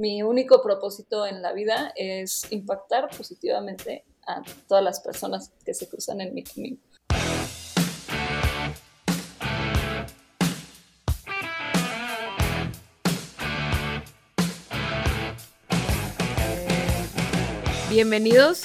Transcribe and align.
mi 0.00 0.22
único 0.22 0.62
propósito 0.62 1.26
en 1.26 1.42
la 1.42 1.52
vida 1.52 1.92
es 1.94 2.50
impactar 2.50 3.10
positivamente 3.14 4.02
a 4.26 4.42
todas 4.66 4.82
las 4.82 4.98
personas 5.00 5.52
que 5.62 5.74
se 5.74 5.90
cruzan 5.90 6.22
en 6.22 6.32
mi 6.32 6.42
camino. 6.42 6.78
Bienvenidos. 17.90 18.62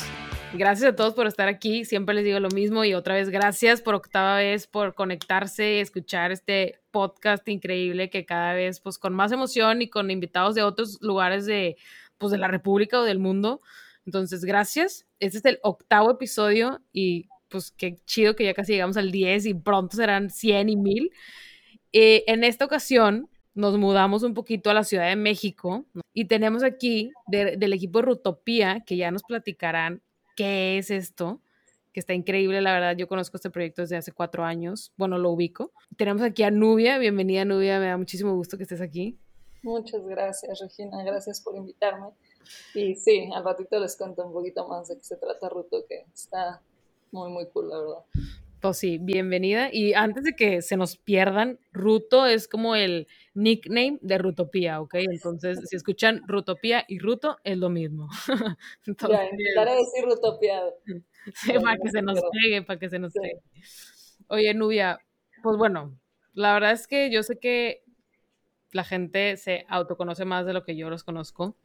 Gracias 0.54 0.94
a 0.94 0.96
todos 0.96 1.14
por 1.16 1.28
estar 1.28 1.50
aquí. 1.50 1.84
Siempre 1.84 2.16
les 2.16 2.24
digo 2.24 2.40
lo 2.40 2.48
mismo 2.50 2.86
y 2.86 2.94
otra 2.94 3.16
vez 3.16 3.30
gracias 3.30 3.82
por 3.82 3.96
octava 3.96 4.38
vez 4.38 4.68
por 4.68 4.94
conectarse 4.94 5.74
y 5.74 5.80
escuchar 5.80 6.32
este 6.32 6.80
podcast 6.96 7.46
increíble 7.50 8.10
que 8.10 8.26
cada 8.26 8.54
vez 8.54 8.80
pues 8.80 8.98
con 8.98 9.14
más 9.14 9.34
emoción 9.34 9.82
y 9.82 9.90
con 9.90 10.10
invitados 10.10 10.56
de 10.56 10.64
otros 10.64 10.98
lugares 11.02 11.46
de 11.46 11.76
pues 12.18 12.32
de 12.32 12.38
la 12.38 12.48
República 12.48 13.02
o 13.02 13.04
del 13.04 13.20
mundo. 13.20 13.60
Entonces, 14.06 14.46
gracias. 14.46 15.06
Este 15.20 15.40
es 15.40 15.46
el 15.46 15.60
octavo 15.62 16.10
episodio 16.10 16.80
y 16.94 17.28
pues 17.50 17.72
qué 17.72 17.98
chido 18.06 18.38
que 18.38 18.46
ya 18.46 18.54
casi 18.54 18.72
llegamos 18.72 18.96
al 18.96 19.12
10 19.12 19.46
y 19.46 19.54
pronto 19.56 19.98
serán 19.98 20.30
100 20.30 20.70
y 20.70 20.76
1000. 20.78 21.12
Eh, 21.92 22.24
en 22.28 22.46
esta 22.46 22.64
ocasión 22.64 23.30
nos 23.56 23.78
mudamos 23.78 24.24
un 24.24 24.34
poquito 24.34 24.70
a 24.70 24.74
la 24.74 24.86
Ciudad 24.86 25.10
de 25.10 25.18
México 25.18 25.86
y 26.14 26.26
tenemos 26.26 26.64
aquí 26.64 27.12
del 27.28 27.74
equipo 27.74 28.02
Rutopía, 28.02 28.86
que 28.86 28.96
ya 28.96 29.12
nos 29.12 29.24
platicarán 29.24 30.02
qué 30.38 30.78
es 30.78 30.92
esto, 30.92 31.42
que 31.96 32.02
está 32.02 32.14
increíble, 32.14 32.60
la 32.60 32.74
verdad. 32.74 32.98
Yo 32.98 33.08
conozco 33.08 33.38
este 33.38 33.50
proyecto 33.50 33.82
desde 33.82 33.96
hace 33.96 34.12
cuatro 34.12 34.44
años, 34.44 34.92
bueno, 34.98 35.18
lo 35.18 35.32
ubico. 35.32 35.72
Tenemos 35.96 36.22
aquí 36.24 36.44
a 36.44 36.52
Nubia, 36.52 36.98
bienvenida 36.98 37.46
Nubia, 37.46 37.80
me 37.80 37.88
da 37.88 37.96
muchísimo 37.96 38.36
gusto 38.36 38.58
que 38.58 38.64
estés 38.64 38.82
aquí. 38.82 39.18
Muchas 39.64 40.06
gracias, 40.06 40.60
Regina, 40.60 41.02
gracias 41.06 41.40
por 41.40 41.56
invitarme. 41.56 42.08
Y 42.74 42.96
sí, 42.96 43.30
al 43.34 43.46
ratito 43.46 43.80
les 43.80 43.96
cuento 43.96 44.28
un 44.28 44.34
poquito 44.34 44.68
más 44.68 44.90
de 44.90 44.98
qué 44.98 45.04
se 45.04 45.16
trata 45.16 45.48
Ruto, 45.48 45.86
que 45.88 46.04
está 46.14 46.62
muy, 47.14 47.32
muy 47.32 47.48
cool, 47.48 47.70
la 47.70 47.80
verdad. 47.80 48.04
Sí, 48.74 48.98
bienvenida. 49.00 49.70
Y 49.72 49.94
antes 49.94 50.24
de 50.24 50.34
que 50.34 50.62
se 50.62 50.78
nos 50.78 50.98
pierdan, 50.98 51.60
Ruto 51.72 52.26
es 52.26 52.48
como 52.48 52.76
el 52.76 53.08
nickname 53.34 54.00
de 54.02 54.18
Rutopía, 54.18 54.82
¿ok? 54.82 54.96
Entonces, 54.96 55.60
si 55.70 55.76
escuchan 55.76 56.24
Rutopía 56.28 56.84
y 56.88 57.00
Ruto, 57.00 57.38
es 57.44 57.58
lo 57.58 57.70
mismo. 57.70 58.10
Entonces, 58.86 59.18
ya, 59.18 59.26
intentaré 59.30 59.76
decir 59.76 60.06
Rutopía. 60.06 60.62
Sí, 61.34 61.54
para 61.64 61.78
que 61.78 61.90
se 61.90 62.02
nos 62.02 62.20
pegue, 62.32 62.62
para 62.64 62.80
que 62.80 62.90
se 62.90 63.00
nos 63.00 63.14
pegue. 63.14 63.42
Oye, 64.28 64.54
Nubia, 64.54 65.00
pues 65.44 65.58
bueno, 65.58 66.00
la 66.34 66.54
verdad 66.54 66.72
es 66.72 66.88
que 66.88 67.12
yo 67.12 67.24
sé 67.24 67.38
que 67.38 67.84
la 68.72 68.84
gente 68.84 69.38
se 69.38 69.66
autoconoce 69.70 70.26
más 70.26 70.46
de 70.46 70.54
lo 70.54 70.64
que 70.64 70.76
yo 70.76 70.90
los 70.90 71.04
conozco. 71.04 71.56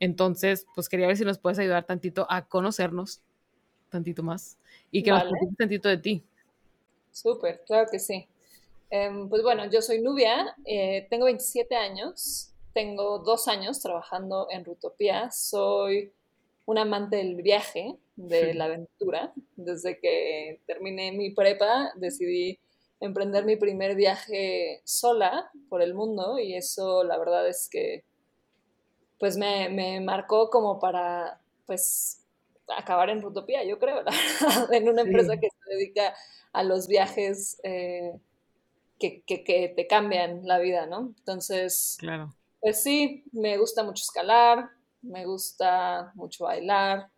Entonces, 0.00 0.66
pues 0.74 0.88
quería 0.88 1.08
ver 1.08 1.16
si 1.16 1.24
nos 1.24 1.38
puedes 1.38 1.58
ayudar 1.58 1.84
tantito 1.84 2.26
a 2.30 2.46
conocernos, 2.46 3.22
tantito 3.88 4.22
más, 4.22 4.58
y 4.90 5.02
que 5.02 5.10
nos 5.10 5.24
platiques 5.24 5.56
tantito 5.56 5.88
de 5.88 5.98
ti. 5.98 6.24
Súper, 7.10 7.62
claro 7.66 7.88
que 7.90 7.98
sí. 7.98 8.26
Em, 8.90 9.28
pues 9.28 9.42
bueno, 9.42 9.70
yo 9.70 9.82
soy 9.82 10.00
Nubia, 10.00 10.54
eh, 10.64 11.06
tengo 11.10 11.26
27 11.26 11.76
años, 11.76 12.52
tengo 12.72 13.18
dos 13.18 13.48
años 13.48 13.80
trabajando 13.80 14.48
en 14.50 14.64
Rutopía, 14.64 15.30
soy 15.30 16.12
un 16.66 16.78
amante 16.78 17.16
del 17.16 17.42
viaje, 17.42 17.96
de 18.18 18.52
la 18.54 18.64
aventura. 18.64 19.32
Desde 19.56 19.98
que 19.98 20.60
terminé 20.66 21.12
mi 21.12 21.30
prepa 21.30 21.92
decidí 21.96 22.58
emprender 23.00 23.44
mi 23.44 23.56
primer 23.56 23.94
viaje 23.94 24.80
sola 24.84 25.50
por 25.68 25.82
el 25.82 25.94
mundo 25.94 26.38
y 26.38 26.54
eso 26.54 27.04
la 27.04 27.16
verdad 27.16 27.48
es 27.48 27.68
que 27.70 28.04
pues 29.20 29.36
me, 29.36 29.68
me 29.68 30.00
marcó 30.00 30.50
como 30.50 30.80
para 30.80 31.40
pues 31.66 32.17
acabar 32.76 33.10
en 33.10 33.22
Rutopía, 33.22 33.64
yo 33.64 33.78
creo, 33.78 34.02
en 34.72 34.88
una 34.88 35.02
empresa 35.02 35.36
que 35.38 35.48
se 35.48 35.74
dedica 35.74 36.14
a 36.52 36.62
los 36.62 36.86
viajes 36.88 37.60
eh, 37.62 38.12
que, 38.98 39.22
que, 39.22 39.72
te 39.74 39.86
cambian 39.86 40.46
la 40.46 40.58
vida, 40.58 40.86
¿no? 40.86 41.14
Entonces, 41.18 41.96
claro. 41.98 42.34
pues 42.60 42.82
sí, 42.82 43.24
me 43.32 43.56
gusta 43.58 43.84
mucho 43.84 44.02
escalar, 44.02 44.70
me 45.02 45.24
gusta 45.24 46.12
mucho 46.14 46.44
bailar, 46.44 47.08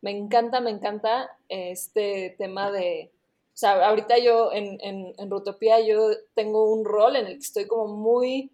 me 0.00 0.10
encanta, 0.10 0.60
me 0.60 0.70
encanta 0.70 1.30
este 1.48 2.34
tema 2.38 2.70
de, 2.70 3.10
o 3.12 3.56
sea, 3.56 3.86
ahorita 3.86 4.18
yo 4.18 4.52
en, 4.52 4.78
en, 4.80 5.14
en 5.16 5.30
Rutopía 5.30 5.80
yo 5.80 6.10
tengo 6.34 6.72
un 6.72 6.84
rol 6.84 7.16
en 7.16 7.26
el 7.26 7.34
que 7.34 7.44
estoy 7.44 7.66
como 7.66 7.96
muy 7.96 8.50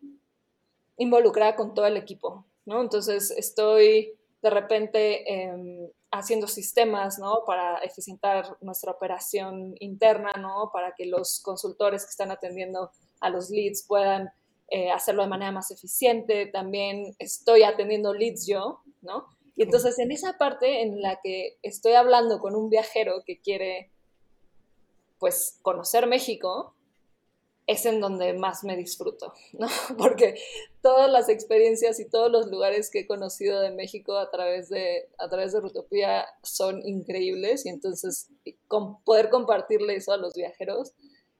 involucrada 0.97 1.57
con 1.57 1.75
todo 1.75 1.87
el 1.87 1.97
equipo, 1.97 2.45
¿no? 2.67 2.81
Entonces 2.81 3.31
estoy 3.31 4.15
de 4.43 4.51
repente 4.51 5.33
em, 5.33 5.89
haciendo 6.19 6.47
sistemas, 6.47 7.19
¿no? 7.19 7.45
Para 7.47 7.79
eficientar 7.79 8.57
nuestra 8.61 8.93
operación 8.93 9.75
interna, 9.81 10.33
¿no? 10.41 10.71
Para 10.73 10.95
que 10.95 11.07
los 11.07 11.41
consultores 11.41 12.05
que 12.05 12.11
están 12.11 12.31
atendiendo 12.31 12.91
a 13.21 13.31
los 13.31 13.51
leads 13.51 13.85
puedan 13.87 14.31
eh, 14.69 14.91
hacerlo 14.91 15.23
de 15.23 15.29
manera 15.29 15.53
más 15.53 15.71
eficiente. 15.71 16.47
También 16.47 17.15
estoy 17.19 17.65
atendiendo 17.65 18.15
leads 18.15 18.47
yo, 18.47 18.81
¿no? 19.03 19.27
Y 19.57 19.63
entonces 19.63 19.99
en 19.99 20.11
esa 20.11 20.39
parte 20.39 20.83
en 20.83 21.01
la 21.01 21.21
que 21.23 21.59
estoy 21.63 21.93
hablando 21.93 22.41
con 22.41 22.55
un 22.57 22.71
viajero 22.71 23.23
que 23.25 23.41
quiere, 23.41 23.91
pues, 25.19 25.59
conocer 25.63 26.07
México, 26.07 26.75
es 27.75 27.87
en 27.87 28.01
donde 28.01 28.33
más 28.33 28.65
me 28.65 28.77
disfruto, 28.77 29.35
¿no? 29.53 29.69
Porque 29.99 30.37
todas 30.83 31.11
las 31.11 31.29
experiencias 31.29 32.01
y 32.01 32.09
todos 32.09 32.31
los 32.31 32.47
lugares 32.47 32.91
que 32.91 33.01
he 33.01 33.07
conocido 33.07 33.61
de 33.61 33.71
México 33.71 34.17
a 34.17 34.31
través 34.31 34.69
de, 34.69 35.09
a 35.19 35.29
través 35.29 35.53
de 35.53 35.61
Rutopía 35.61 36.27
son 36.43 36.87
increíbles 36.87 37.67
y 37.67 37.69
entonces 37.69 38.29
poder 39.05 39.31
compartirle 39.31 39.97
eso 39.97 40.13
a 40.13 40.17
los 40.17 40.35
viajeros 40.35 40.93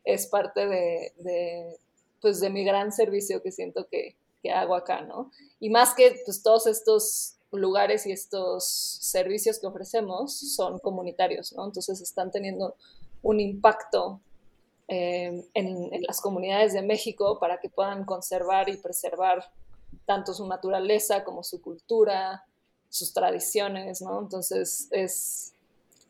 es 0.05 0.27
parte 0.27 0.67
de, 0.67 1.13
de, 1.19 1.77
pues, 2.21 2.41
de 2.41 2.51
mi 2.51 2.65
gran 2.65 2.93
servicio 2.93 3.43
que 3.43 3.51
siento 3.51 3.89
que, 3.89 4.17
que 4.43 4.51
hago 4.51 4.75
acá, 4.75 5.01
¿no? 5.01 5.31
Y 5.61 5.71
más 5.71 5.95
que 5.95 6.21
pues, 6.25 6.43
todos 6.43 6.67
estos 6.67 7.37
lugares 7.51 8.07
y 8.07 8.13
estos 8.13 8.65
servicios 9.01 9.59
que 9.59 9.67
ofrecemos 9.67 10.37
son 10.55 10.79
comunitarios, 10.79 11.53
¿no? 11.55 11.65
Entonces 11.65 12.01
están 12.01 12.31
teniendo 12.31 12.77
un 13.23 13.41
impacto 13.41 14.21
eh, 14.89 15.45
en, 15.55 16.03
las 16.03 16.21
comunidades 16.21 16.73
de 16.73 16.83
México 16.83 17.39
para 17.39 17.59
que 17.59 17.69
puedan 17.69 18.05
conservar 18.05 18.69
y 18.69 18.77
preservar 18.77 19.51
tanto 20.07 20.35
su 20.35 20.47
naturaleza 20.47 21.25
como 21.25 21.43
su 21.43 21.63
cultura, 21.63 22.45
sus 22.89 23.13
tradiciones, 23.13 24.03
¿no? 24.03 24.21
Entonces 24.21 24.89
es, 24.91 25.55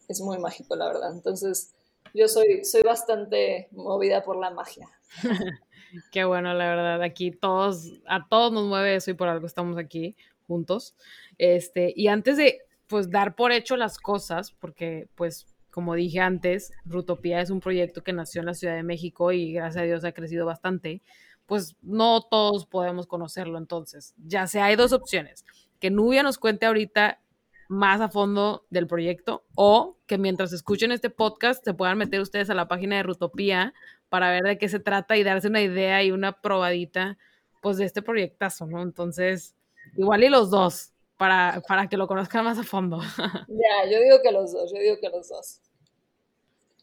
es 0.09 0.21
muy 0.21 0.39
mágico, 0.39 0.77
la 0.77 0.89
verdad. 0.89 1.13
Entonces 1.13 1.75
yo 2.15 2.29
soy, 2.29 2.65
soy 2.65 2.83
bastante 2.83 3.69
movida 3.73 4.23
por 4.23 4.37
la 4.37 4.51
magia. 4.51 4.89
Qué 6.13 6.25
bueno, 6.25 6.55
la 6.55 6.67
verdad. 6.67 7.03
Aquí 7.03 7.31
todos, 7.31 7.93
a 8.07 8.27
todos 8.29 8.53
nos 8.53 8.65
mueve 8.65 8.97
eso 8.97 9.11
y 9.11 9.15
por 9.15 9.29
algo 9.29 9.47
estamos 9.47 9.79
aquí 9.79 10.17
juntos. 10.47 10.95
Este, 11.39 11.93
y 11.95 12.09
antes 12.09 12.37
de 12.37 12.61
pues 12.87 13.11
dar 13.11 13.35
por 13.35 13.53
hecho 13.53 13.77
las 13.77 13.99
cosas, 13.99 14.53
porque 14.53 15.09
pues 15.15 15.47
como 15.75 15.97
dije 15.97 16.21
antes, 16.21 16.73
Rutopía 16.85 17.41
es 17.41 17.51
un 17.51 17.59
proyecto 17.59 18.05
que 18.05 18.13
nació 18.13 18.39
en 18.41 18.47
la 18.47 18.55
Ciudad 18.55 18.77
de 18.77 18.85
México 18.85 19.33
y 19.33 19.55
gracias 19.55 19.83
a 19.83 19.85
Dios 19.85 20.05
ha 20.05 20.13
crecido 20.13 20.47
bastante, 20.47 21.03
pues 21.47 21.75
no 21.83 22.23
todos 22.23 22.65
podemos 22.65 23.09
conocerlo. 23.09 23.59
Entonces, 23.59 24.15
ya 24.25 24.47
sea 24.47 24.67
hay 24.67 24.77
dos 24.77 24.93
opciones, 24.93 25.45
que 25.81 25.91
Nubia 25.91 26.23
nos 26.23 26.39
cuente 26.39 26.67
ahorita 26.67 27.21
más 27.69 28.01
a 28.01 28.09
fondo 28.09 28.65
del 28.71 28.87
proyecto 28.87 29.47
o 29.57 29.99
que 30.07 30.17
mientras 30.17 30.53
escuchen 30.53 30.93
este 30.93 31.11
podcast 31.11 31.65
se 31.65 31.75
puedan 31.75 31.99
meter 31.99 32.21
ustedes 32.21 32.51
a 32.51 32.55
la 32.55 32.69
página 32.69 32.95
de 32.95 33.03
Rutopía 33.03 33.75
para 34.09 34.31
ver 34.31 34.45
de 34.45 34.59
qué 34.59 34.69
se 34.69 34.79
trata 34.79 35.17
y 35.17 35.25
darse 35.25 35.49
una 35.49 35.61
idea 35.61 36.05
y 36.05 36.13
una 36.13 36.41
probadita 36.41 37.19
pues 37.63 37.79
de 37.79 37.85
este 37.87 38.01
proyectazo. 38.01 38.69
Entonces, 38.81 39.57
igual 39.97 40.23
y 40.23 40.29
los 40.29 40.51
dos, 40.53 40.94
para, 41.17 41.63
para 41.67 41.89
que 41.89 41.97
lo 41.97 42.07
conozcan 42.07 42.45
más 42.45 42.59
a 42.59 42.65
fondo. 42.65 42.99
Ya, 43.49 43.91
yo 43.91 44.01
digo 44.01 44.19
que 44.23 44.33
los 44.33 44.53
dos, 44.53 44.73
yo 44.73 44.81
digo 44.81 44.97
que 45.01 45.09
los 45.09 45.29
dos. 45.29 45.61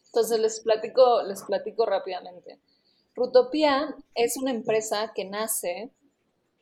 Entonces 0.07 0.39
les 0.39 0.59
platico, 0.59 1.23
les 1.23 1.41
platico 1.43 1.85
rápidamente. 1.85 2.59
Rutopía 3.15 3.95
es 4.15 4.37
una 4.37 4.51
empresa 4.51 5.11
que 5.13 5.25
nace 5.25 5.91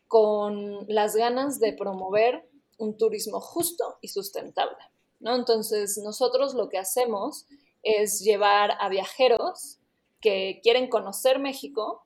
con 0.08 0.86
las 0.88 1.16
ganas 1.16 1.60
de 1.60 1.74
promover 1.74 2.48
un 2.78 2.98
turismo 2.98 3.40
justo 3.40 3.98
y 4.02 4.08
sustentable. 4.08 4.78
¿no? 5.20 5.36
Entonces 5.36 6.00
nosotros 6.04 6.54
lo 6.54 6.70
que 6.70 6.78
hacemos 6.78 7.46
es 7.84 8.20
llevar 8.22 8.72
a 8.80 8.90
viajeros 8.90 9.80
que 10.22 10.60
quieren 10.64 10.90
conocer 10.90 11.40
México, 11.40 12.04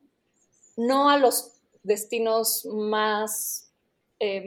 no 0.76 1.10
a 1.10 1.18
los 1.18 1.52
destinos 1.82 2.66
más, 2.66 3.72
eh, 4.18 4.44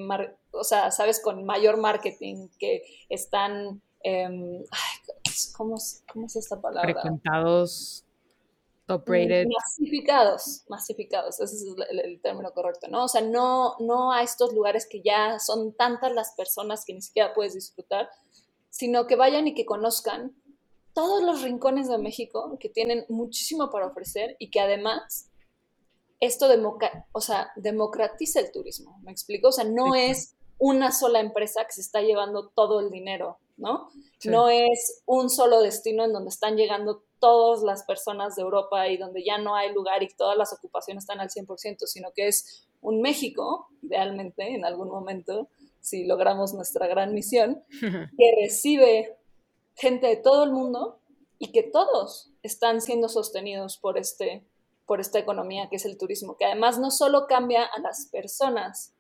o 0.58 0.64
sea, 0.64 0.92
sabes, 0.92 1.22
con 1.22 1.46
mayor 1.46 1.78
marketing, 1.78 2.50
que 2.60 2.84
están, 3.10 3.82
em, 4.04 4.64
¿cómo, 5.56 5.76
¿cómo, 6.12 6.26
es 6.26 6.36
esta 6.36 6.60
palabra? 6.60 6.94
Frecuentados. 6.94 8.04
top 8.86 9.08
rated. 9.08 9.48
Masificados, 9.48 10.64
masificados, 10.70 11.40
ese 11.42 11.56
es 11.56 11.66
el, 11.90 12.22
término 12.22 12.52
correcto, 12.52 12.88
¿no? 12.90 13.04
O 13.04 13.08
sea, 13.10 13.22
no, 13.22 13.76
no 13.80 14.14
a 14.14 14.24
estos 14.24 14.54
lugares 14.54 14.88
que 14.90 15.02
ya 15.02 15.40
son 15.40 15.74
tantas 15.74 16.14
las 16.14 16.34
personas 16.38 16.86
que 16.86 16.94
ni 16.94 17.02
siquiera 17.02 17.34
puedes 17.34 17.54
disfrutar, 17.54 18.10
sino 18.70 19.06
que 19.06 19.18
vayan 19.18 19.48
y 19.48 19.54
que 19.54 19.66
conozcan 19.66 20.36
todos 20.94 21.22
los 21.22 21.44
rincones 21.44 21.90
de 21.90 21.98
México 21.98 22.58
que 22.60 22.70
tienen 22.70 23.06
muchísimo 23.10 23.70
para 23.70 23.88
ofrecer 23.88 24.36
y 24.40 24.50
que 24.50 24.62
además 24.62 25.30
esto 26.20 26.48
o 27.12 27.22
sea, 27.22 27.52
democratiza 27.56 28.40
el 28.40 28.52
turismo, 28.52 29.00
¿me 29.04 29.12
explico? 29.12 29.50
O 29.50 29.52
sea, 29.52 29.66
no 29.66 29.96
es 29.96 30.37
una 30.60 30.92
sola 30.92 31.20
empresa 31.20 31.66
que 31.66 31.74
se 31.74 31.82
está 31.82 32.02
llevando 32.02 32.50
todo 32.50 32.80
el 32.80 32.90
dinero, 32.90 33.40
¿no? 33.58 33.90
No 34.26 34.50
es 34.50 35.04
un 35.06 35.30
solo 35.30 35.62
destino 35.62 36.04
en 36.04 36.14
donde 36.14 36.30
están 36.30 36.56
llegando 36.56 37.04
todas 37.20 37.64
las 37.64 37.84
personas 37.84 38.36
de 38.36 38.44
Europa 38.44 38.88
y 38.88 38.98
donde 38.98 39.24
ya 39.24 39.38
no 39.38 39.56
hay 39.56 39.74
lugar 39.74 40.04
y 40.04 40.10
todas 40.16 40.38
las 40.38 40.54
ocupaciones 40.54 41.04
están 41.04 41.20
al 41.20 41.30
100%, 41.30 41.86
sino 41.86 42.12
que 42.16 42.28
es 42.28 42.68
un 42.82 43.02
México, 43.02 43.68
idealmente, 43.82 44.54
en 44.54 44.66
algún 44.66 44.90
momento, 44.90 45.50
si 45.80 46.06
logramos 46.06 46.54
nuestra 46.54 46.88
gran 46.88 47.14
misión, 47.14 47.64
que 47.70 48.36
recibe 48.42 49.18
gente 49.76 50.08
de 50.08 50.18
todo 50.18 50.44
el 50.44 50.52
mundo 50.52 51.00
y 51.40 51.52
que 51.52 51.64
todos 51.64 52.32
están 52.42 52.82
siendo 52.82 53.10
sostenidos 53.10 53.78
por, 53.78 53.98
este, 53.98 54.44
por 54.86 55.00
esta 55.00 55.20
economía 55.20 55.70
que 55.70 55.76
es 55.76 55.86
el 55.86 55.98
turismo, 55.98 56.36
que 56.36 56.46
además 56.46 56.80
no 56.80 56.92
solo 56.92 57.28
cambia 57.28 57.64
a 57.64 57.80
las 57.80 58.08
personas 58.12 58.94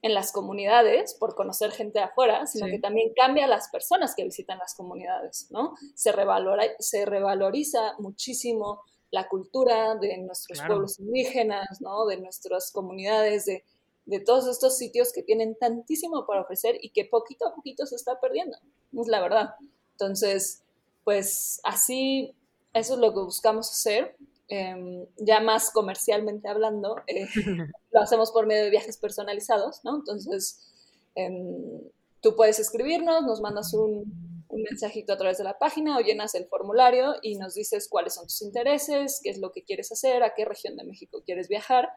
en 0.00 0.14
las 0.14 0.30
comunidades 0.32 1.14
por 1.14 1.34
conocer 1.34 1.72
gente 1.72 1.98
de 1.98 2.04
afuera, 2.04 2.46
sino 2.46 2.66
que 2.66 2.78
también 2.78 3.12
cambia 3.14 3.46
a 3.46 3.48
las 3.48 3.68
personas 3.68 4.14
que 4.14 4.24
visitan 4.24 4.58
las 4.58 4.74
comunidades, 4.74 5.48
¿no? 5.50 5.74
Se, 5.94 6.12
revalora, 6.12 6.64
se 6.78 7.04
revaloriza 7.04 7.94
muchísimo 7.98 8.82
la 9.10 9.28
cultura 9.28 9.96
de 9.96 10.18
nuestros 10.18 10.60
pueblos 10.60 11.00
indígenas, 11.00 11.80
¿no? 11.80 12.06
De 12.06 12.18
nuestras 12.18 12.70
comunidades, 12.70 13.46
de, 13.46 13.64
de 14.06 14.20
todos 14.20 14.46
estos 14.46 14.78
sitios 14.78 15.12
que 15.12 15.22
tienen 15.22 15.56
tantísimo 15.56 16.26
para 16.26 16.42
ofrecer 16.42 16.78
y 16.80 16.90
que 16.90 17.04
poquito 17.04 17.48
a 17.48 17.54
poquito 17.54 17.84
se 17.84 17.96
está 17.96 18.20
perdiendo, 18.20 18.56
es 18.96 19.08
la 19.08 19.20
verdad. 19.20 19.54
Entonces, 19.92 20.62
pues 21.02 21.60
así, 21.64 22.34
eso 22.72 22.94
es 22.94 23.00
lo 23.00 23.12
que 23.12 23.20
buscamos 23.20 23.70
hacer. 23.70 24.16
Em, 24.50 25.04
ya 25.18 25.40
más 25.40 25.70
comercialmente 25.70 26.48
hablando, 26.48 26.96
eh, 27.06 27.28
lo 27.92 28.00
hacemos 28.00 28.32
por 28.32 28.46
medio 28.46 28.64
de 28.64 28.70
viajes 28.70 28.96
personalizados, 28.96 29.80
¿no? 29.84 29.96
Entonces, 29.96 30.58
em, 31.14 31.82
tú 32.22 32.34
puedes 32.34 32.58
escribirnos, 32.58 33.24
nos 33.24 33.42
mandas 33.42 33.74
un, 33.74 34.46
un, 34.48 34.62
mensajito 34.62 35.12
a 35.12 35.18
través 35.18 35.36
de 35.36 35.44
la 35.44 35.58
página 35.58 35.98
o 35.98 36.00
llenas 36.00 36.34
el 36.34 36.46
formulario 36.46 37.16
y 37.20 37.36
nos 37.36 37.54
dices 37.54 37.88
cuáles 37.90 38.14
son 38.14 38.24
tus 38.24 38.40
intereses, 38.40 39.20
qué 39.22 39.28
es 39.28 39.38
lo 39.38 39.52
que 39.52 39.64
quieres 39.64 39.92
hacer, 39.92 40.22
a 40.22 40.32
qué 40.34 40.46
región 40.46 40.78
de 40.78 40.84
México 40.84 41.22
quieres 41.26 41.48
viajar. 41.48 41.90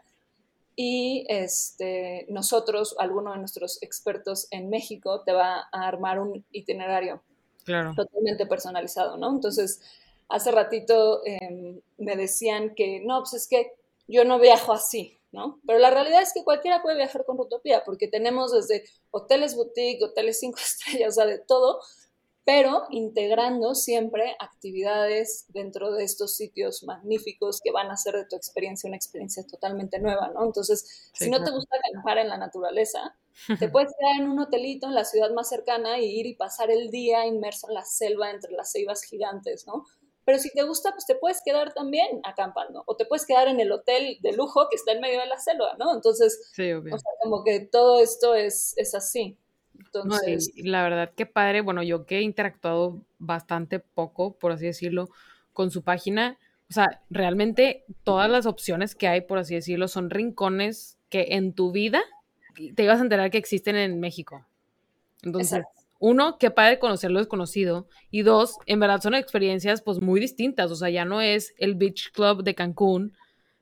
Y 0.75 1.25
este, 1.29 2.25
nosotros, 2.29 2.95
alguno 2.99 3.31
de 3.31 3.39
nuestros 3.39 3.81
expertos 3.81 4.47
en 4.51 4.69
México, 4.69 5.23
te 5.23 5.31
va 5.31 5.69
a 5.71 5.87
armar 5.87 6.19
un 6.19 6.43
itinerario 6.51 7.21
claro. 7.63 7.93
totalmente 7.95 8.45
personalizado, 8.45 9.15
¿no? 9.15 9.29
Entonces, 9.29 9.81
hace 10.31 10.51
ratito 10.51 11.21
em, 11.25 11.81
me 11.97 12.15
decían 12.15 12.73
que 12.75 13.01
no, 13.03 13.19
pues 13.19 13.33
es 13.33 13.47
que 13.47 13.73
yo 14.07 14.23
no 14.25 14.39
viajo 14.39 14.73
así, 14.73 15.19
¿no? 15.31 15.59
Pero 15.65 15.79
la 15.79 15.91
realidad 15.91 16.21
es 16.21 16.33
que 16.33 16.43
cualquiera 16.43 16.81
puede 16.81 16.97
viajar 16.97 17.25
con 17.25 17.37
Rutopía, 17.37 17.83
porque 17.85 18.07
tenemos 18.07 18.51
desde 18.51 18.83
hoteles 19.11 19.55
boutique, 19.55 20.03
hoteles 20.03 20.39
cinco 20.39 20.59
estrellas, 20.65 21.09
o 21.09 21.21
sea, 21.21 21.25
de 21.25 21.39
todo, 21.39 21.79
pero 22.43 22.87
integrando 22.89 23.75
siempre 23.75 24.35
actividades 24.39 25.45
dentro 25.49 25.91
de 25.91 26.03
estos 26.03 26.35
sitios 26.35 26.83
magníficos 26.83 27.61
que 27.63 27.71
van 27.71 27.91
a 27.91 27.93
hacer 27.93 28.15
de 28.15 28.25
tu 28.25 28.35
experiencia 28.35 28.87
una 28.87 28.97
experiencia 28.97 29.45
totalmente 29.45 29.99
nueva, 29.99 30.29
¿no? 30.29 30.43
Entonces, 30.45 31.11
si 31.13 31.29
no 31.29 31.43
te 31.43 31.51
gusta 31.51 31.77
acampar 31.77 32.17
en 32.17 32.29
la 32.29 32.37
naturaleza, 32.37 33.15
te 33.59 33.69
puedes 33.69 33.93
quedar 33.97 34.21
en 34.21 34.29
un 34.29 34.39
hotelito 34.39 34.87
en 34.87 34.95
la 34.95 35.05
ciudad 35.05 35.31
más 35.31 35.49
cercana 35.49 35.99
y 35.99 36.05
ir 36.05 36.25
y 36.25 36.35
pasar 36.35 36.71
el 36.71 36.89
día 36.89 37.25
inmerso 37.25 37.67
en 37.69 37.75
la 37.75 37.85
selva 37.85 38.31
entre 38.31 38.53
las 38.53 38.71
ceibas 38.71 39.03
gigantes, 39.03 39.67
¿no? 39.67 39.85
Pero 40.23 40.37
si 40.37 40.51
te 40.51 40.63
gusta, 40.63 40.91
pues 40.91 41.05
te 41.05 41.15
puedes 41.15 41.41
quedar 41.43 41.73
también 41.73 42.21
acampando 42.23 42.83
o 42.85 42.95
te 42.95 43.05
puedes 43.05 43.25
quedar 43.25 43.47
en 43.47 43.59
el 43.59 43.71
hotel 43.71 44.17
de 44.21 44.33
lujo 44.33 44.67
que 44.69 44.75
está 44.75 44.91
en 44.91 45.01
medio 45.01 45.19
de 45.19 45.25
la 45.25 45.39
selva, 45.39 45.75
¿no? 45.79 45.93
Entonces, 45.95 46.51
o 46.51 46.53
sea, 46.53 47.11
como 47.23 47.43
que 47.43 47.61
todo 47.61 48.01
esto 48.01 48.35
es, 48.35 48.73
es 48.77 48.93
así. 48.93 49.37
Entonces, 49.79 50.51
la 50.55 50.83
verdad 50.83 51.11
que 51.15 51.25
padre, 51.25 51.61
bueno, 51.61 51.81
yo 51.81 52.05
que 52.05 52.19
he 52.19 52.21
interactuado 52.21 53.01
bastante 53.17 53.79
poco, 53.79 54.33
por 54.33 54.51
así 54.51 54.65
decirlo, 54.65 55.09
con 55.53 55.71
su 55.71 55.81
página, 55.81 56.37
o 56.69 56.73
sea, 56.73 57.01
realmente 57.09 57.83
todas 58.03 58.29
las 58.29 58.45
opciones 58.45 58.95
que 58.95 59.07
hay, 59.07 59.21
por 59.21 59.39
así 59.39 59.55
decirlo, 59.55 59.87
son 59.87 60.09
rincones 60.09 60.97
que 61.09 61.27
en 61.31 61.53
tu 61.53 61.71
vida 61.71 62.01
te 62.75 62.83
ibas 62.83 62.99
a 62.99 63.03
enterar 63.03 63.31
que 63.31 63.37
existen 63.37 63.75
en 63.75 63.99
México. 63.99 64.45
Entonces, 65.23 65.63
uno, 66.01 66.37
qué 66.39 66.49
padre 66.49 66.79
conocer 66.79 67.11
lo 67.11 67.19
desconocido. 67.19 67.87
Y 68.09 68.23
dos, 68.23 68.57
en 68.65 68.79
verdad 68.79 69.01
son 69.01 69.13
experiencias 69.13 69.81
pues 69.81 70.01
muy 70.01 70.19
distintas. 70.19 70.71
O 70.71 70.75
sea, 70.75 70.89
ya 70.89 71.05
no 71.05 71.21
es 71.21 71.53
el 71.59 71.75
Beach 71.75 72.11
Club 72.11 72.43
de 72.43 72.55
Cancún, 72.55 73.13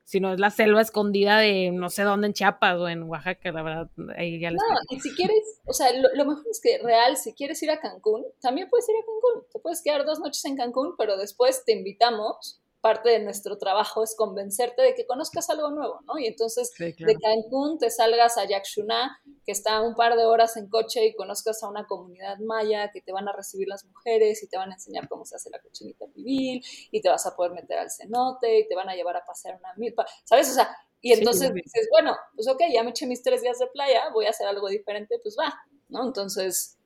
sino 0.04 0.32
es 0.32 0.40
la 0.40 0.50
selva 0.50 0.80
escondida 0.80 1.38
de 1.38 1.70
no 1.70 1.90
sé 1.90 2.02
dónde 2.02 2.28
en 2.28 2.32
Chiapas 2.32 2.78
o 2.78 2.88
en 2.88 3.02
Oaxaca, 3.04 3.52
la 3.52 3.62
verdad, 3.62 3.90
ahí 4.16 4.40
ya 4.40 4.50
les 4.50 4.58
No, 4.58 4.96
y 4.96 5.00
si 5.00 5.14
quieres, 5.14 5.60
o 5.66 5.72
sea, 5.72 5.88
lo, 5.92 6.24
mejor 6.24 6.42
es 6.50 6.60
que 6.60 6.78
real, 6.82 7.16
si 7.16 7.34
quieres 7.34 7.62
ir 7.62 7.70
a 7.70 7.78
Cancún, 7.78 8.24
también 8.40 8.68
puedes 8.68 8.88
ir 8.88 8.96
a 8.96 9.04
Cancún. 9.04 9.46
Te 9.52 9.60
puedes 9.60 9.82
quedar 9.82 10.04
dos 10.06 10.18
noches 10.18 10.44
en 10.46 10.56
Cancún, 10.56 10.94
pero 10.96 11.18
después 11.18 11.62
te 11.64 11.72
invitamos 11.72 12.60
parte 12.80 13.10
de 13.10 13.18
nuestro 13.20 13.58
trabajo 13.58 14.02
es 14.02 14.14
convencerte 14.16 14.82
de 14.82 14.94
que 14.94 15.06
conozcas 15.06 15.50
algo 15.50 15.70
nuevo, 15.70 16.00
¿no? 16.06 16.18
Y 16.18 16.26
entonces 16.26 16.72
de 16.78 17.16
Cancún 17.20 17.78
te 17.78 17.90
salgas 17.90 18.38
a 18.38 18.44
Yaxuná, 18.46 19.20
que 19.44 19.52
está 19.52 19.80
un 19.82 19.94
par 19.94 20.16
de 20.16 20.24
horas 20.24 20.56
en 20.56 20.68
coche 20.68 21.04
y 21.04 21.14
conozcas 21.14 21.62
a 21.62 21.68
una 21.68 21.86
comunidad 21.86 22.38
maya 22.38 22.90
que 22.92 23.00
te 23.00 23.12
van 23.12 23.28
a 23.28 23.32
recibir 23.32 23.68
las 23.68 23.84
mujeres 23.84 24.42
y 24.42 24.48
te 24.48 24.56
van 24.56 24.70
a 24.70 24.74
enseñar 24.74 25.08
cómo 25.08 25.24
se 25.24 25.36
hace 25.36 25.50
la 25.50 25.60
cochinita 25.60 26.06
pibil 26.06 26.64
y 26.90 27.00
te 27.00 27.08
vas 27.08 27.26
a 27.26 27.36
poder 27.36 27.52
meter 27.52 27.78
al 27.78 27.90
cenote 27.90 28.60
y 28.60 28.68
te 28.68 28.74
van 28.74 28.88
a 28.88 28.94
llevar 28.94 29.16
a 29.16 29.24
pasear 29.24 29.56
una 29.58 29.74
milpa, 29.76 30.06
¿sabes? 30.24 30.50
O 30.50 30.54
sea, 30.54 30.74
y 31.02 31.12
entonces 31.12 31.52
dices, 31.54 31.88
bueno, 31.90 32.16
pues 32.34 32.46
ok, 32.48 32.62
ya 32.72 32.82
me 32.82 32.90
eché 32.90 33.06
mis 33.06 33.22
tres 33.22 33.42
días 33.42 33.58
de 33.58 33.66
playa, 33.68 34.10
voy 34.12 34.26
a 34.26 34.30
hacer 34.30 34.46
algo 34.46 34.68
diferente, 34.68 35.18
pues 35.22 35.36
va, 35.38 35.54
¿no? 35.88 36.06
Entonces, 36.06 36.78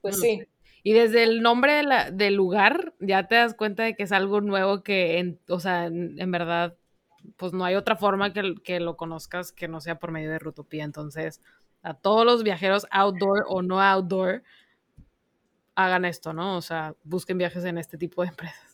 pues 0.00 0.18
sí. 0.20 0.42
Y 0.82 0.92
desde 0.92 1.22
el 1.22 1.42
nombre 1.42 1.74
de 1.74 1.82
la, 1.84 2.10
del 2.10 2.34
lugar 2.34 2.94
ya 2.98 3.28
te 3.28 3.36
das 3.36 3.54
cuenta 3.54 3.84
de 3.84 3.94
que 3.94 4.02
es 4.02 4.12
algo 4.12 4.40
nuevo 4.40 4.82
que, 4.82 5.18
en, 5.18 5.40
o 5.48 5.60
sea, 5.60 5.86
en, 5.86 6.30
verdad, 6.30 6.76
pues 7.36 7.52
no 7.52 7.64
hay 7.64 7.76
otra 7.76 7.96
forma 7.96 8.32
que, 8.32 8.54
que, 8.64 8.80
lo 8.80 8.96
conozcas 8.96 9.52
que 9.52 9.68
no 9.68 9.80
sea 9.80 9.98
por 9.98 10.10
medio 10.10 10.30
de 10.30 10.40
Rutopía. 10.40 10.84
Entonces, 10.84 11.40
a 11.82 11.94
todos 11.94 12.24
los 12.24 12.42
viajeros 12.42 12.86
outdoor 12.90 13.44
o 13.48 13.62
no 13.62 13.80
outdoor, 13.80 14.42
hagan 15.74 16.04
esto, 16.04 16.32
¿no? 16.32 16.56
O 16.56 16.62
sea, 16.62 16.94
busquen 17.04 17.38
viajes 17.38 17.64
en 17.64 17.78
este 17.78 17.98
tipo 17.98 18.22
de 18.22 18.28
empresas. 18.30 18.71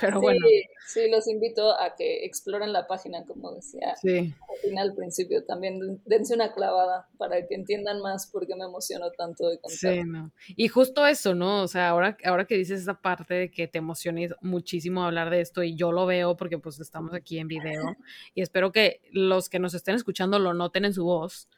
Pero 0.00 0.20
bueno. 0.20 0.46
Sí, 0.86 1.10
los 1.10 1.26
invito 1.26 1.72
a 1.72 1.96
que 1.96 2.24
exploren 2.24 2.72
la 2.72 2.86
página, 2.86 3.24
como 3.26 3.52
decía 3.52 3.94
al 4.02 4.58
final, 4.62 4.90
al 4.90 4.94
principio. 4.94 5.44
También 5.44 6.00
dense 6.04 6.34
una 6.34 6.52
clavada 6.52 7.08
para 7.18 7.44
que 7.46 7.54
entiendan 7.54 8.00
más 8.00 8.28
por 8.28 8.46
qué 8.46 8.54
me 8.54 8.64
emociono 8.64 9.10
tanto 9.10 9.48
de 9.48 9.58
contar. 9.58 9.94
Sí, 9.94 10.04
no. 10.04 10.30
Y 10.56 10.68
justo 10.68 11.06
eso, 11.06 11.34
¿no? 11.34 11.62
O 11.62 11.68
sea, 11.68 11.88
ahora, 11.88 12.16
ahora 12.24 12.44
que 12.44 12.56
dices 12.56 12.82
esa 12.82 13.00
parte 13.00 13.34
de 13.34 13.50
que 13.50 13.66
te 13.66 13.78
emociones 13.78 14.32
muchísimo 14.42 15.04
hablar 15.04 15.30
de 15.30 15.40
esto, 15.40 15.62
y 15.62 15.74
yo 15.74 15.90
lo 15.90 16.06
veo 16.06 16.36
porque 16.36 16.58
pues 16.58 16.78
estamos 16.78 17.12
aquí 17.14 17.38
en 17.38 17.48
video, 17.48 17.96
y 18.34 18.42
espero 18.42 18.70
que 18.70 19.00
los 19.10 19.48
que 19.48 19.58
nos 19.58 19.74
estén 19.74 19.96
escuchando 19.96 20.38
lo 20.38 20.54
noten 20.54 20.84
en 20.84 20.94
su 20.94 21.04
voz. 21.04 21.48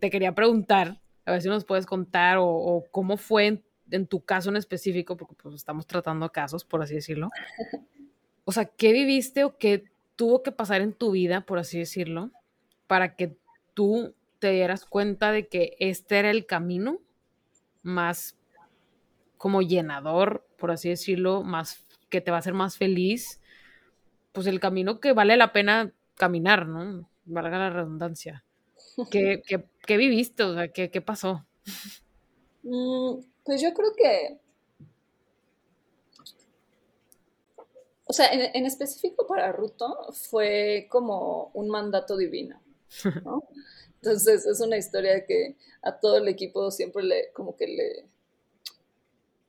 Te 0.00 0.10
quería 0.10 0.34
preguntar, 0.34 1.00
a 1.24 1.32
ver 1.32 1.42
si 1.42 1.48
nos 1.48 1.64
puedes 1.64 1.86
contar 1.86 2.38
o, 2.38 2.46
o 2.46 2.84
cómo 2.90 3.16
fue 3.16 3.46
en 3.46 3.65
tu 4.06 4.20
caso 4.24 4.50
en 4.50 4.56
específico, 4.56 5.16
porque 5.16 5.34
pues 5.42 5.54
estamos 5.54 5.86
tratando 5.86 6.30
casos, 6.30 6.64
por 6.64 6.82
así 6.82 6.94
decirlo. 6.94 7.30
O 8.44 8.52
sea, 8.52 8.64
¿qué 8.64 8.92
viviste 8.92 9.44
o 9.44 9.56
qué 9.56 9.84
tuvo 10.16 10.42
que 10.42 10.52
pasar 10.52 10.80
en 10.80 10.92
tu 10.92 11.12
vida, 11.12 11.42
por 11.42 11.58
así 11.58 11.78
decirlo, 11.78 12.30
para 12.86 13.14
que 13.16 13.36
tú 13.74 14.14
te 14.38 14.50
dieras 14.50 14.84
cuenta 14.84 15.30
de 15.32 15.48
que 15.48 15.76
este 15.78 16.18
era 16.18 16.30
el 16.30 16.46
camino 16.46 16.98
más 17.82 18.36
como 19.36 19.62
llenador, 19.62 20.46
por 20.58 20.70
así 20.70 20.88
decirlo, 20.88 21.42
más 21.42 21.84
que 22.08 22.20
te 22.20 22.30
va 22.30 22.38
a 22.38 22.40
hacer 22.40 22.54
más 22.54 22.76
feliz, 22.76 23.40
pues 24.32 24.46
el 24.46 24.60
camino 24.60 25.00
que 25.00 25.12
vale 25.12 25.36
la 25.36 25.52
pena 25.52 25.92
caminar, 26.16 26.66
¿no? 26.66 27.08
Valga 27.24 27.58
la 27.58 27.70
redundancia. 27.70 28.44
¿Qué, 29.10 29.42
qué, 29.86 29.96
viviste? 29.96 30.42
O 30.42 30.54
sea, 30.54 30.68
¿qué, 30.68 30.90
qué 30.90 31.00
pasó? 31.00 31.44
Mm, 32.66 33.20
pues 33.44 33.62
yo 33.62 33.72
creo 33.72 33.94
que, 33.94 34.40
o 38.06 38.12
sea, 38.12 38.28
en, 38.32 38.66
específico 38.66 39.24
para 39.24 39.52
Ruto 39.52 40.12
fue 40.12 40.88
como 40.90 41.52
un 41.54 41.68
mandato 41.68 42.16
divino, 42.16 42.60
¿no? 43.24 43.44
Entonces 44.02 44.46
es 44.46 44.60
una 44.60 44.76
historia 44.76 45.24
que 45.24 45.56
a 45.82 45.96
todo 45.98 46.16
el 46.16 46.26
equipo 46.26 46.72
siempre 46.72 47.04
le, 47.04 47.30
como 47.32 47.56
que 47.56 47.68
le, 47.68 48.04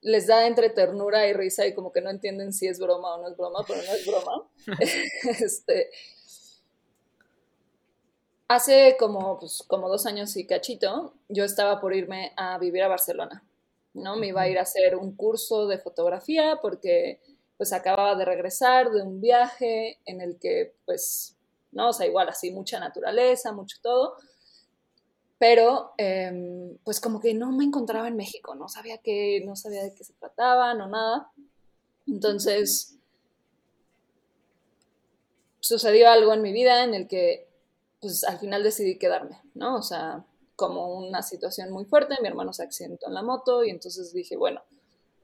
les 0.01 0.27
da 0.27 0.45
entre 0.45 0.69
ternura 0.69 1.27
y 1.27 1.33
risa 1.33 1.65
y 1.65 1.73
como 1.73 1.91
que 1.91 2.01
no 2.01 2.11
entienden 2.11 2.53
si 2.53 2.67
es 2.67 2.77
broma 2.77 3.15
o 3.15 3.21
no 3.21 3.29
es 3.29 3.35
broma, 3.37 3.65
pero 3.67 3.81
no 3.81 3.93
es 3.93 4.05
broma. 4.05 4.47
este, 5.43 5.89
hace 8.47 8.95
como, 8.99 9.39
pues, 9.39 9.63
como 9.67 9.89
dos 9.89 10.05
años 10.05 10.35
y 10.37 10.45
cachito, 10.45 11.13
yo 11.29 11.43
estaba 11.43 11.79
por 11.79 11.95
irme 11.95 12.33
a 12.37 12.57
vivir 12.57 12.83
a 12.83 12.87
Barcelona, 12.87 13.43
¿no? 13.93 14.15
Me 14.15 14.27
iba 14.27 14.41
a 14.41 14.49
ir 14.49 14.59
a 14.59 14.63
hacer 14.63 14.95
un 14.95 15.15
curso 15.15 15.67
de 15.67 15.77
fotografía 15.77 16.59
porque 16.61 17.19
pues 17.57 17.73
acababa 17.73 18.15
de 18.15 18.23
regresar 18.23 18.91
de 18.91 19.01
un 19.01 19.19
viaje 19.19 19.99
en 20.05 20.21
el 20.21 20.37
que 20.37 20.75
pues, 20.85 21.35
¿no? 21.71 21.89
O 21.89 21.93
sea, 21.93 22.05
igual 22.05 22.29
así, 22.29 22.51
mucha 22.51 22.79
naturaleza, 22.79 23.51
mucho 23.51 23.77
todo 23.81 24.15
pero 25.39 25.93
em, 25.97 26.77
pues 26.83 26.99
como 26.99 27.19
que 27.19 27.33
no 27.33 27.51
me 27.51 27.63
encontraba 27.63 28.07
en 28.07 28.15
México, 28.15 28.55
no 28.55 28.67
sabía 28.67 28.97
que, 28.97 29.43
no 29.45 29.55
sabía 29.55 29.83
de 29.83 29.93
qué 29.93 30.03
se 30.03 30.13
trataba, 30.13 30.73
no 30.73 30.87
nada. 30.87 31.31
Entonces 32.07 32.97
sucedió 35.59 36.09
algo 36.09 36.33
en 36.33 36.41
mi 36.41 36.53
vida 36.53 36.83
en 36.83 36.93
el 36.93 37.07
que 37.07 37.46
pues 38.07 38.23
al 38.23 38.39
final 38.39 38.63
decidí 38.63 38.97
quedarme, 38.97 39.41
¿no? 39.53 39.75
O 39.75 39.81
sea, 39.81 40.23
como 40.55 40.97
una 40.97 41.21
situación 41.21 41.71
muy 41.71 41.83
fuerte, 41.83 42.15
mi 42.21 42.29
hermano 42.29 42.53
se 42.53 42.63
accidentó 42.63 43.07
en 43.07 43.13
la 43.13 43.21
moto 43.21 43.65
y 43.65 43.69
entonces 43.69 44.13
dije, 44.13 44.37
bueno, 44.37 44.61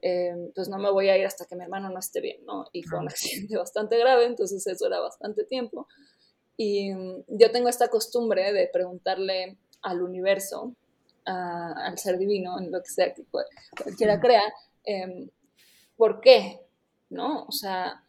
em, 0.02 0.52
pues 0.54 0.68
no 0.68 0.76
me 0.78 0.90
voy 0.90 1.08
a 1.08 1.16
ir 1.16 1.24
hasta 1.24 1.46
que 1.46 1.56
mi 1.56 1.62
hermano 1.62 1.88
no 1.88 1.98
esté 1.98 2.20
bien, 2.20 2.44
¿no? 2.44 2.66
Y 2.72 2.82
fue 2.82 2.98
un 2.98 3.08
accidente 3.08 3.56
bastante 3.56 3.98
grave, 3.98 4.26
entonces 4.26 4.66
eso 4.66 4.86
era 4.86 5.00
bastante 5.00 5.44
tiempo. 5.44 5.88
Y 6.58 6.92
mm, 6.92 7.24
yo 7.28 7.50
tengo 7.50 7.70
esta 7.70 7.88
costumbre 7.88 8.52
de 8.52 8.68
preguntarle 8.70 9.56
al 9.80 10.02
universo, 10.02 10.74
al 11.24 11.96
ser 11.96 12.18
divino, 12.18 12.58
en 12.58 12.70
lo 12.70 12.82
que 12.82 12.90
sea 12.90 13.14
que 13.14 13.24
cualquiera 13.82 14.20
crea, 14.20 14.42
em, 14.84 15.30
¿por 15.96 16.20
qué? 16.20 16.60
¿No? 17.08 17.44
O 17.44 17.52
sea, 17.52 18.03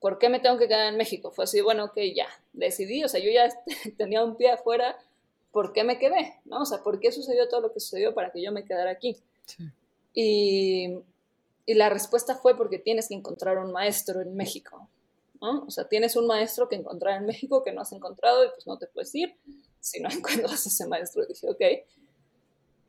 ¿por 0.00 0.18
qué 0.18 0.28
me 0.28 0.40
tengo 0.40 0.58
que 0.58 0.68
quedar 0.68 0.92
en 0.92 0.96
México? 0.96 1.30
Fue 1.30 1.44
así, 1.44 1.60
bueno, 1.60 1.84
ok, 1.84 1.98
ya, 2.14 2.28
decidí, 2.52 3.04
o 3.04 3.08
sea, 3.08 3.20
yo 3.20 3.30
ya 3.30 3.48
tenía 3.96 4.24
un 4.24 4.36
pie 4.36 4.50
afuera, 4.50 4.98
¿por 5.52 5.72
qué 5.72 5.84
me 5.84 5.98
quedé? 5.98 6.34
¿No? 6.44 6.62
O 6.62 6.66
sea, 6.66 6.82
¿por 6.82 7.00
qué 7.00 7.12
sucedió 7.12 7.48
todo 7.48 7.62
lo 7.62 7.72
que 7.72 7.80
sucedió 7.80 8.14
para 8.14 8.30
que 8.30 8.42
yo 8.42 8.52
me 8.52 8.64
quedara 8.64 8.90
aquí? 8.90 9.16
Y, 10.14 10.98
y 11.66 11.74
la 11.74 11.88
respuesta 11.88 12.36
fue 12.36 12.56
porque 12.56 12.78
tienes 12.78 13.08
que 13.08 13.14
encontrar 13.14 13.58
un 13.58 13.72
maestro 13.72 14.20
en 14.20 14.34
México, 14.36 14.88
¿no? 15.40 15.64
O 15.64 15.70
sea, 15.70 15.88
tienes 15.88 16.16
un 16.16 16.26
maestro 16.26 16.68
que 16.68 16.76
encontrar 16.76 17.18
en 17.18 17.26
México 17.26 17.62
que 17.62 17.72
no 17.72 17.82
has 17.82 17.92
encontrado 17.92 18.44
y 18.44 18.48
pues 18.50 18.66
no 18.66 18.78
te 18.78 18.86
puedes 18.86 19.14
ir 19.14 19.34
si 19.80 20.00
no 20.00 20.08
encuentras 20.12 20.66
a 20.66 20.68
ese 20.68 20.86
maestro. 20.86 21.24
Y 21.24 21.28
dije, 21.28 21.48
ok. 21.48 21.62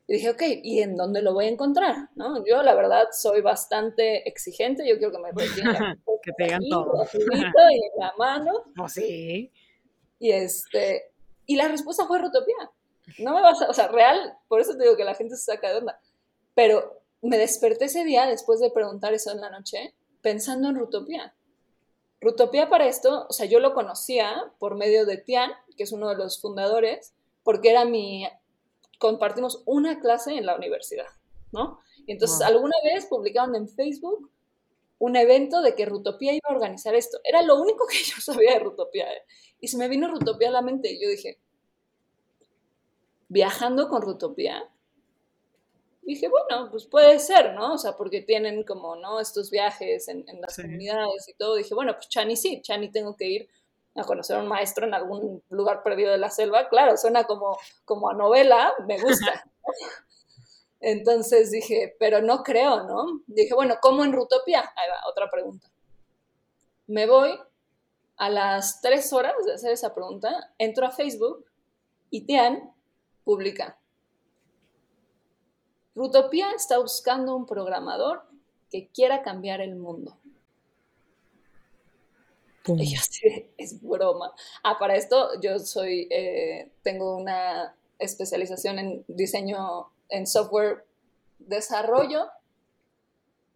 Y 0.07 0.13
dije, 0.13 0.29
ok, 0.29 0.41
¿y 0.63 0.81
en 0.81 0.95
dónde 0.95 1.21
lo 1.21 1.33
voy 1.33 1.45
a 1.45 1.49
encontrar? 1.49 2.09
¿No? 2.15 2.43
Yo, 2.45 2.63
la 2.63 2.73
verdad, 2.73 3.07
soy 3.11 3.41
bastante 3.41 4.27
exigente. 4.27 4.87
Yo 4.87 4.97
quiero 4.97 5.11
que 5.11 5.19
me 5.19 5.29
que 6.23 6.31
te 6.31 6.43
digan 6.45 6.63
todo. 6.69 7.05
y 7.13 7.17
en 7.93 7.99
la 7.99 8.13
mano. 8.17 8.53
Oh, 8.79 8.87
sí. 8.87 9.51
Y, 10.19 10.31
este, 10.31 11.11
y 11.45 11.57
la 11.57 11.67
respuesta 11.67 12.05
fue 12.05 12.19
Rutopía. 12.19 12.71
No 13.19 13.35
me 13.35 13.41
vas 13.41 13.61
a, 13.61 13.69
o 13.69 13.73
sea, 13.73 13.89
real, 13.89 14.37
por 14.47 14.61
eso 14.61 14.77
te 14.77 14.83
digo 14.83 14.95
que 14.95 15.03
la 15.03 15.13
gente 15.13 15.35
se 15.35 15.43
saca 15.43 15.69
de 15.69 15.79
onda. 15.79 15.99
Pero 16.55 17.01
me 17.21 17.37
desperté 17.37 17.85
ese 17.85 18.05
día 18.05 18.25
después 18.27 18.61
de 18.61 18.71
preguntar 18.71 19.13
eso 19.13 19.31
en 19.31 19.41
la 19.41 19.49
noche, 19.49 19.93
pensando 20.21 20.69
en 20.69 20.75
Rutopía. 20.75 21.35
Rutopía 22.21 22.69
para 22.69 22.87
esto, 22.87 23.27
o 23.29 23.33
sea, 23.33 23.45
yo 23.45 23.59
lo 23.59 23.73
conocía 23.73 24.51
por 24.57 24.75
medio 24.75 25.05
de 25.05 25.17
Tian, 25.17 25.51
que 25.75 25.83
es 25.83 25.91
uno 25.91 26.09
de 26.09 26.15
los 26.15 26.41
fundadores, 26.41 27.13
porque 27.43 27.69
era 27.69 27.85
mi, 27.85 28.27
compartimos 28.97 29.63
una 29.65 29.99
clase 29.99 30.35
en 30.35 30.45
la 30.45 30.55
universidad, 30.55 31.07
¿no? 31.51 31.79
Y 32.05 32.13
entonces 32.13 32.41
alguna 32.41 32.75
vez 32.83 33.05
publicaron 33.05 33.55
en 33.55 33.67
Facebook 33.67 34.31
un 34.99 35.15
evento 35.15 35.61
de 35.61 35.75
que 35.75 35.85
Rutopía 35.85 36.33
iba 36.33 36.49
a 36.49 36.53
organizar 36.53 36.95
esto. 36.95 37.19
Era 37.23 37.41
lo 37.41 37.61
único 37.61 37.85
que 37.87 37.97
yo 38.03 38.15
sabía 38.19 38.53
de 38.53 38.59
Rutopía. 38.59 39.11
¿eh? 39.11 39.21
Y 39.59 39.67
se 39.67 39.77
me 39.77 39.87
vino 39.87 40.07
Rutopía 40.07 40.49
a 40.49 40.51
la 40.51 40.61
mente 40.61 40.91
y 40.91 41.01
yo 41.01 41.09
dije, 41.09 41.39
viajando 43.27 43.89
con 43.89 44.01
Rutopía, 44.01 44.63
dije, 46.01 46.29
bueno, 46.29 46.71
pues 46.71 46.85
puede 46.85 47.19
ser, 47.19 47.53
¿no? 47.53 47.73
O 47.73 47.77
sea, 47.77 47.95
porque 47.97 48.21
tienen 48.21 48.63
como, 48.63 48.95
¿no? 48.95 49.19
Estos 49.19 49.51
viajes 49.51 50.07
en, 50.07 50.25
las 50.39 50.55
comunidades 50.55 51.27
y 51.27 51.33
todo. 51.33 51.55
Dije, 51.55 51.75
bueno, 51.75 51.93
pues 51.93 52.07
Chani 52.07 52.35
sí, 52.35 52.61
Chani 52.61 52.89
tengo 52.89 53.15
que 53.15 53.25
ir 53.25 53.49
a 53.97 54.03
conocer 54.03 54.37
a 54.37 54.41
un 54.41 54.47
maestro 54.47 54.85
en 54.85 54.93
algún 54.93 55.43
lugar 55.49 55.83
perdido 55.83 56.11
de 56.11 56.17
la 56.17 56.29
selva. 56.29 56.69
Claro, 56.69 56.97
suena 56.97 57.25
como, 57.25 57.57
como 57.85 58.09
a 58.09 58.13
novela, 58.13 58.73
me 58.87 59.01
gusta. 59.01 59.49
Entonces 60.79 61.51
dije, 61.51 61.95
pero 61.99 62.21
no 62.21 62.43
creo, 62.43 62.83
¿no? 62.83 63.21
Dije, 63.27 63.53
bueno, 63.53 63.75
¿cómo 63.81 64.03
en 64.03 64.13
Rutopía? 64.13 64.59
Ahí 64.59 64.89
va, 64.89 65.09
otra 65.09 65.29
pregunta. 65.29 65.69
Me 66.85 67.07
voy 67.07 67.37
a 68.17 68.29
las 68.29 68.81
tres 68.81 69.11
horas 69.13 69.33
de 69.45 69.53
hacer 69.53 69.71
esa 69.71 69.93
pregunta, 69.93 70.53
entro 70.57 70.85
a 70.85 70.91
Facebook 70.91 71.45
y 72.09 72.25
Tian 72.25 72.73
publica 73.23 73.77
Rutopía 75.97 76.51
está 76.51 76.77
buscando 76.77 77.35
un 77.35 77.47
programador 77.47 78.21
que 78.69 78.87
quiera 78.89 79.23
cambiar 79.23 79.61
el 79.61 79.75
mundo. 79.75 80.15
Y 82.67 82.95
yo 82.95 83.01
sí, 83.09 83.49
es 83.57 83.81
broma. 83.81 84.33
Ah, 84.63 84.77
para 84.79 84.95
esto 84.95 85.39
yo 85.41 85.59
soy, 85.59 86.07
eh, 86.11 86.71
tengo 86.83 87.15
una 87.15 87.75
especialización 87.99 88.79
en 88.79 89.05
diseño, 89.07 89.89
en 90.09 90.27
software 90.27 90.85
desarrollo 91.39 92.27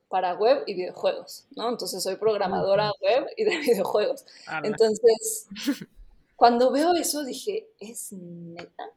para 0.10 0.34
web 0.36 0.64
y 0.68 0.74
videojuegos, 0.74 1.46
¿no? 1.56 1.70
Entonces 1.70 2.04
soy 2.04 2.16
programadora 2.16 2.92
web 3.02 3.28
y 3.38 3.44
de 3.44 3.58
videojuegos. 3.60 4.26
Entonces, 4.64 5.48
cuando 6.36 6.72
veo 6.72 6.94
eso 6.94 7.24
dije, 7.24 7.68
¿es 7.80 8.12
neta? 8.12 8.92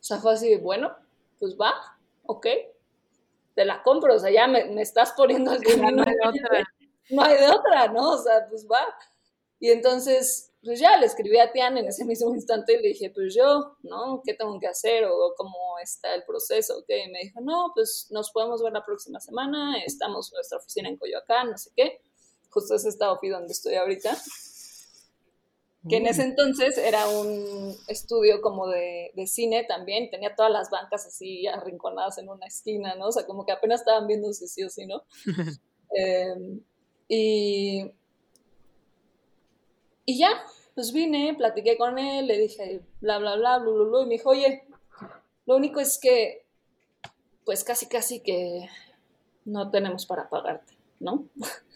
O 0.00 0.04
sea, 0.06 0.18
fue 0.18 0.34
así, 0.34 0.56
bueno, 0.56 0.92
pues 1.40 1.56
va, 1.56 1.72
ok, 2.24 2.46
te 3.56 3.64
la 3.64 3.82
compro, 3.82 4.14
o 4.14 4.18
sea, 4.18 4.30
ya 4.30 4.46
me, 4.46 4.80
estás 4.80 5.12
poniendo 5.16 5.50
al. 5.50 5.60
No 5.80 6.02
otra. 6.02 6.68
No 7.10 7.22
hay 7.22 7.36
de 7.38 7.48
otra, 7.48 7.88
¿no? 7.88 8.12
O 8.12 8.18
sea, 8.18 8.46
pues 8.48 8.66
va. 8.70 8.84
Y 9.58 9.70
entonces, 9.70 10.52
pues 10.62 10.80
ya 10.80 10.98
le 10.98 11.06
escribí 11.06 11.38
a 11.38 11.52
Tian 11.52 11.78
en 11.78 11.86
ese 11.86 12.04
mismo 12.04 12.34
instante 12.34 12.74
y 12.74 12.82
le 12.82 12.88
dije, 12.88 13.10
pues 13.10 13.34
yo, 13.34 13.76
¿no? 13.82 14.22
¿Qué 14.24 14.34
tengo 14.34 14.58
que 14.60 14.66
hacer? 14.66 15.04
O 15.04 15.34
cómo 15.36 15.78
está 15.82 16.14
el 16.14 16.24
proceso, 16.24 16.78
¿ok? 16.78 16.88
Y 16.88 17.10
me 17.10 17.20
dijo, 17.20 17.40
no, 17.40 17.72
pues 17.74 18.08
nos 18.10 18.30
podemos 18.32 18.62
ver 18.62 18.72
la 18.72 18.84
próxima 18.84 19.20
semana, 19.20 19.78
estamos 19.84 20.32
en 20.32 20.36
nuestra 20.36 20.58
oficina 20.58 20.88
en 20.88 20.98
Coyoacán, 20.98 21.50
no 21.50 21.58
sé 21.58 21.70
qué. 21.74 22.00
Justo 22.50 22.74
es 22.74 22.84
esta 22.84 23.12
ofi 23.12 23.28
donde 23.28 23.52
estoy 23.52 23.74
ahorita 23.74 24.16
que 25.88 25.96
en 25.96 26.06
ese 26.06 26.22
entonces 26.22 26.78
era 26.78 27.08
un 27.08 27.74
estudio 27.86 28.40
como 28.40 28.68
de, 28.68 29.12
cine 29.26 29.64
también, 29.64 30.10
tenía 30.10 30.34
todas 30.34 30.50
las 30.50 30.70
bancas 30.70 31.06
así 31.06 31.46
arrinconadas 31.46 32.18
en 32.18 32.28
una 32.28 32.46
esquina, 32.46 32.94
¿no? 32.96 33.08
O 33.08 33.12
sea, 33.12 33.26
como 33.26 33.44
que 33.44 33.52
apenas 33.52 33.80
estaban 33.80 34.06
viendo 34.06 34.32
si 34.32 34.48
sí 34.48 34.64
o 34.64 34.70
sí, 34.70 34.86
¿no? 34.86 35.02
Em, 35.90 36.60
y, 37.08 37.92
y 40.04 40.18
ya, 40.18 40.30
pues 40.74 40.92
vine, 40.92 41.34
platiqué 41.36 41.76
con 41.76 41.98
él, 41.98 42.26
le 42.26 42.38
dije 42.38 42.82
bla, 43.00 43.18
bla, 43.18 43.36
bla, 43.36 43.58
bla, 43.58 43.72
bla, 43.72 43.84
bla, 43.84 44.02
y 44.02 44.06
me 44.06 44.14
dijo, 44.14 44.30
oye, 44.30 44.64
lo 45.46 45.56
único 45.56 45.80
es 45.80 45.98
que, 45.98 46.44
pues 47.44 47.64
casi, 47.64 47.86
casi 47.86 48.20
que 48.20 48.68
no 49.44 49.70
tenemos 49.70 50.06
para 50.06 50.28
pagarte, 50.28 50.74
¿no? 51.00 51.28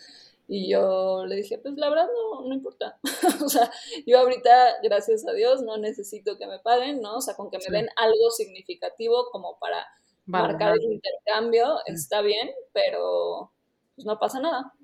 Y 0.53 0.69
yo 0.69 1.27
le 1.27 1.37
dije, 1.37 1.59
pues 1.59 1.75
la 1.77 1.89
verdad 1.89 2.09
no, 2.13 2.43
no 2.43 2.53
importa. 2.53 2.99
o 3.45 3.49
sea, 3.49 3.71
yo 4.05 4.19
ahorita, 4.19 4.81
gracias 4.83 5.25
a 5.25 5.33
Dios, 5.33 5.63
no 5.63 5.77
necesito 5.77 6.39
que 6.39 6.49
me 6.49 6.59
paguen, 6.59 7.01
¿no? 7.01 7.19
O 7.19 7.21
sea, 7.21 7.37
con 7.37 7.53
que 7.53 7.59
me 7.59 7.71
den 7.71 7.89
algo 7.95 8.33
significativo 8.33 9.31
como 9.31 9.61
para 9.61 9.87
marcar 10.27 10.75
el 10.75 10.93
intercambio, 10.93 11.79
está 11.87 12.21
bien, 12.21 12.51
pero 12.73 13.53
pues 13.95 14.05
no 14.05 14.19
pasa 14.19 14.41
nada. 14.41 14.75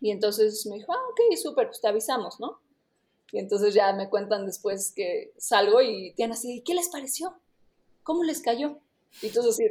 Y 0.00 0.10
entonces 0.10 0.64
me 0.66 0.76
dijo, 0.76 0.92
ah, 0.92 1.08
ok, 1.10 1.36
súper, 1.36 1.66
pues 1.66 1.80
te 1.80 1.88
avisamos, 1.88 2.38
¿no? 2.40 2.60
Y 3.32 3.38
entonces 3.38 3.74
ya 3.74 3.92
me 3.92 4.08
cuentan 4.08 4.46
después 4.46 4.92
que 4.94 5.32
salgo 5.36 5.82
y 5.82 6.12
tienen 6.14 6.32
así, 6.32 6.62
¿qué 6.64 6.74
les 6.74 6.88
pareció? 6.88 7.34
¿Cómo 8.02 8.24
les 8.24 8.40
cayó? 8.40 8.80
Y 9.22 9.26
entonces 9.26 9.54
así, 9.54 9.64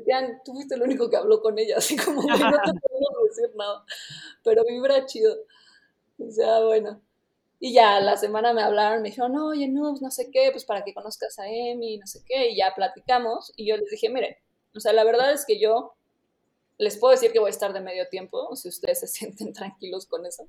tú 0.45 0.53
fuiste 0.53 0.75
el 0.75 0.83
único 0.83 1.09
que 1.09 1.17
habló 1.17 1.41
con 1.41 1.57
ella, 1.57 1.75
así 1.77 1.95
como, 1.95 2.21
no 2.21 2.35
te 2.35 2.41
podemos 2.41 3.23
decir 3.29 3.55
nada, 3.55 3.83
pero 4.43 4.63
vibra 4.67 5.05
chido. 5.05 5.35
O 6.19 6.31
sea, 6.31 6.63
bueno. 6.63 7.01
Y 7.59 7.73
ya 7.73 7.99
la 7.99 8.17
semana 8.17 8.53
me 8.53 8.61
hablaron, 8.61 9.01
me 9.01 9.09
dijeron, 9.09 9.33
no, 9.33 9.47
oye, 9.47 9.67
no, 9.67 9.89
pues 9.89 10.01
no 10.01 10.11
sé 10.11 10.29
qué, 10.31 10.49
pues 10.51 10.63
para 10.63 10.83
que 10.83 10.93
conozcas 10.93 11.39
a 11.39 11.47
Emi, 11.47 11.97
no 11.97 12.05
sé 12.05 12.21
qué, 12.23 12.51
y 12.51 12.57
ya 12.57 12.73
platicamos. 12.75 13.51
Y 13.55 13.67
yo 13.67 13.77
les 13.77 13.89
dije, 13.89 14.09
miren, 14.09 14.35
o 14.75 14.79
sea, 14.79 14.93
la 14.93 15.03
verdad 15.03 15.31
es 15.33 15.43
que 15.45 15.59
yo 15.59 15.96
les 16.77 16.97
puedo 16.97 17.11
decir 17.11 17.31
que 17.31 17.39
voy 17.39 17.47
a 17.47 17.51
estar 17.51 17.73
de 17.73 17.81
medio 17.81 18.07
tiempo, 18.09 18.55
si 18.55 18.69
ustedes 18.69 18.99
se 19.01 19.07
sienten 19.07 19.53
tranquilos 19.53 20.05
con 20.05 20.25
eso. 20.25 20.47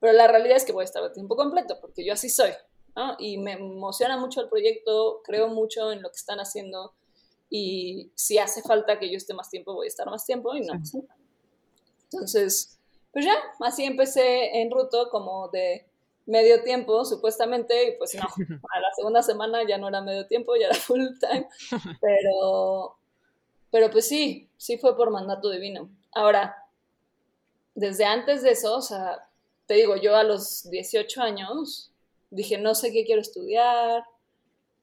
Pero 0.00 0.12
la 0.12 0.26
realidad 0.26 0.56
es 0.56 0.64
que 0.64 0.72
voy 0.72 0.82
a 0.82 0.84
estar 0.84 1.02
de 1.02 1.10
tiempo 1.10 1.36
completo, 1.36 1.78
porque 1.80 2.04
yo 2.04 2.12
así 2.12 2.28
soy, 2.28 2.50
¿no? 2.94 3.16
Y 3.18 3.38
me 3.38 3.52
emociona 3.52 4.18
mucho 4.18 4.40
el 4.40 4.48
proyecto, 4.48 5.22
creo 5.24 5.48
mucho 5.48 5.90
en 5.92 6.02
lo 6.02 6.10
que 6.10 6.16
están 6.16 6.38
haciendo 6.38 6.94
y 7.48 8.10
si 8.14 8.38
hace 8.38 8.62
falta 8.62 8.98
que 8.98 9.10
yo 9.10 9.16
esté 9.16 9.32
más 9.34 9.50
tiempo, 9.50 9.74
voy 9.74 9.86
a 9.86 9.88
estar 9.88 10.08
más 10.10 10.24
tiempo 10.24 10.54
y 10.54 10.60
no. 10.60 10.74
Entonces, 12.04 12.78
pues 13.12 13.24
ya, 13.24 13.34
así 13.60 13.84
empecé 13.84 14.60
en 14.60 14.70
Ruto 14.70 15.08
como 15.10 15.48
de 15.48 15.86
medio 16.26 16.62
tiempo, 16.62 17.04
supuestamente, 17.04 17.88
y 17.88 17.98
pues 17.98 18.14
no, 18.14 18.22
a 18.24 18.80
la 18.80 18.92
segunda 18.96 19.22
semana 19.22 19.60
ya 19.66 19.78
no 19.78 19.88
era 19.88 20.00
medio 20.00 20.26
tiempo, 20.26 20.56
ya 20.56 20.66
era 20.66 20.74
full 20.74 21.06
time, 21.20 21.48
pero, 22.00 22.98
pero 23.76 23.90
pues 23.90 24.08
sí, 24.08 24.48
sí 24.56 24.78
fue 24.78 24.96
por 24.96 25.10
mandato 25.10 25.50
divino. 25.50 25.90
Ahora, 26.12 26.66
desde 27.74 28.06
antes 28.06 28.42
de 28.42 28.52
eso, 28.52 28.74
o 28.74 28.80
sea, 28.80 29.28
te 29.66 29.74
digo, 29.74 29.96
yo 29.96 30.16
a 30.16 30.22
los 30.22 30.70
18 30.70 31.20
años 31.20 31.92
dije, 32.30 32.56
no 32.56 32.74
sé 32.74 32.90
qué 32.90 33.04
quiero 33.04 33.20
estudiar, 33.20 34.02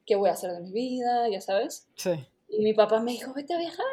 qué 0.05 0.15
voy 0.15 0.29
a 0.29 0.33
hacer 0.33 0.51
de 0.51 0.59
mi 0.59 0.71
vida, 0.71 1.27
ya 1.27 1.41
sabes. 1.41 1.87
Sí. 1.95 2.11
Y 2.49 2.61
mi 2.61 2.75
papá 2.75 2.99
me 2.99 3.13
dijo, 3.13 3.33
vete 3.33 3.55
a 3.55 3.57
viajar. 3.57 3.83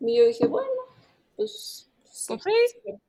Y 0.00 0.18
yo 0.18 0.26
dije, 0.26 0.46
bueno, 0.46 0.68
pues, 1.36 1.90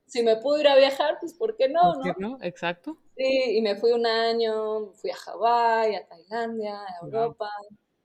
si, 0.06 0.22
me 0.22 0.36
puedo 0.36 0.60
ir 0.60 0.68
a 0.68 0.76
viajar, 0.76 1.18
pues 1.20 1.34
¿por 1.34 1.58
qué 1.58 1.68
no? 1.68 1.92
¿Por 1.92 2.04
qué 2.04 2.22
no? 2.22 2.38
Exacto. 2.40 2.96
Sí, 3.18 3.58
y 3.58 3.60
me 3.60 3.76
fui 3.76 3.92
un 3.92 4.06
año, 4.06 4.92
fui 4.94 5.10
a 5.10 5.16
Hawái, 5.16 5.94
a 5.94 6.06
Tailandia, 6.06 6.80
a 6.80 7.04
Europa, 7.04 7.50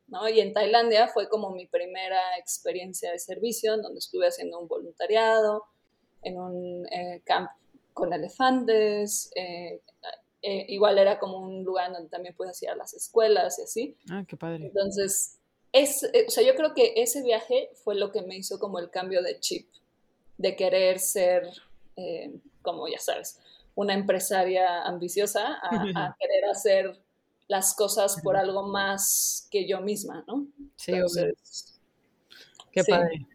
¿no? 0.09 0.27
Y 0.29 0.39
en 0.39 0.53
Tailandia 0.53 1.07
fue 1.07 1.29
como 1.29 1.51
mi 1.51 1.67
primera 1.67 2.19
experiencia 2.37 3.11
de 3.11 3.19
servicio, 3.19 3.73
en 3.73 3.81
donde 3.81 3.99
estuve 3.99 4.27
haciendo 4.27 4.59
un 4.59 4.67
voluntariado, 4.67 5.65
en 6.23 6.39
un 6.39 6.87
eh, 6.91 7.21
camp 7.23 7.49
con 7.93 8.13
elefantes, 8.13 9.31
eh, 9.35 9.81
eh, 10.41 10.65
igual 10.69 10.97
era 10.97 11.19
como 11.19 11.39
un 11.39 11.63
lugar 11.63 11.91
donde 11.91 12.09
también 12.09 12.35
puedes 12.35 12.61
ir 12.63 12.69
a 12.69 12.75
las 12.75 12.93
escuelas 12.93 13.59
y 13.59 13.63
así. 13.63 13.97
Ah, 14.09 14.23
qué 14.27 14.37
padre. 14.37 14.65
Entonces, 14.65 15.37
es, 15.71 16.03
o 16.03 16.31
sea, 16.31 16.43
yo 16.43 16.55
creo 16.55 16.73
que 16.73 16.93
ese 16.97 17.21
viaje 17.23 17.69
fue 17.83 17.95
lo 17.95 18.11
que 18.11 18.21
me 18.21 18.37
hizo 18.37 18.59
como 18.59 18.79
el 18.79 18.89
cambio 18.89 19.21
de 19.21 19.39
chip, 19.39 19.69
de 20.37 20.55
querer 20.55 20.99
ser, 20.99 21.43
como 22.61 22.87
ya 22.87 22.99
sabes, 22.99 23.39
una 23.75 23.93
empresaria 23.93 24.83
ambiciosa 24.83 25.59
a, 25.61 25.69
querer 26.19 26.45
hacer 26.49 26.97
las 27.49 27.75
cosas 27.75 28.21
por 28.21 28.37
algo 28.37 28.67
más 28.67 29.47
que 29.51 29.67
yo 29.67 29.81
misma, 29.81 30.23
¿no? 30.27 30.47
Sí, 30.77 30.93
Entonces, 30.93 31.79
Qué 32.71 32.83
padre. 32.83 33.25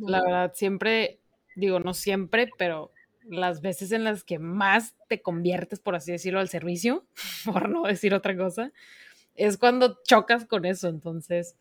La 0.00 0.22
verdad, 0.22 0.52
siempre, 0.54 1.20
digo, 1.54 1.78
no 1.78 1.92
siempre, 1.92 2.48
pero 2.58 2.90
las 3.28 3.60
veces 3.60 3.92
en 3.92 4.02
las 4.02 4.24
que 4.24 4.38
más 4.38 4.94
te 5.08 5.20
conviertes, 5.20 5.78
por 5.78 5.94
así 5.94 6.10
decirlo, 6.10 6.40
al 6.40 6.48
servicio, 6.48 7.04
por 7.44 7.68
no 7.68 7.82
decir 7.82 8.14
otra 8.14 8.34
cosa, 8.34 8.72
es 9.34 9.58
cuando 9.58 9.98
chocas 10.04 10.46
con 10.46 10.64
eso. 10.64 10.88
Entonces, 10.88 11.54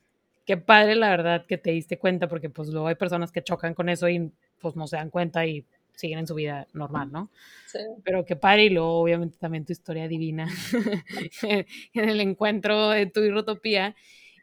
qué 0.45 0.55
padre 0.55 0.95
la 0.95 1.09
verdad 1.09 1.45
que 1.45 1.57
te 1.57 1.71
diste 1.71 1.99
cuenta, 1.99 2.29
porque 2.29 2.49
pues 2.49 2.69
luego 2.69 2.87
hay 2.87 2.95
personas 2.95 3.33
que 3.33 3.43
chocan 3.43 3.73
con 3.73 3.89
eso 3.89 4.07
y 4.07 4.31
pues 4.59 4.77
no 4.77 4.87
se 4.87 4.95
dan 4.95 5.09
cuenta 5.09 5.45
y 5.45 5.65
siguen 5.95 6.19
en 6.19 6.27
su 6.27 6.35
vida 6.35 6.67
normal, 6.73 7.11
¿no? 7.11 7.29
Sí. 7.67 7.79
Pero 8.03 8.25
qué 8.25 8.35
padre 8.35 8.65
y 8.65 8.69
luego 8.69 8.99
obviamente 8.99 9.37
también 9.37 9.65
tu 9.65 9.71
historia 9.71 10.07
divina 10.07 10.47
en 11.43 12.09
el 12.09 12.21
encuentro 12.21 12.89
de 12.89 13.05
tu 13.05 13.21
irrotopía. 13.21 13.95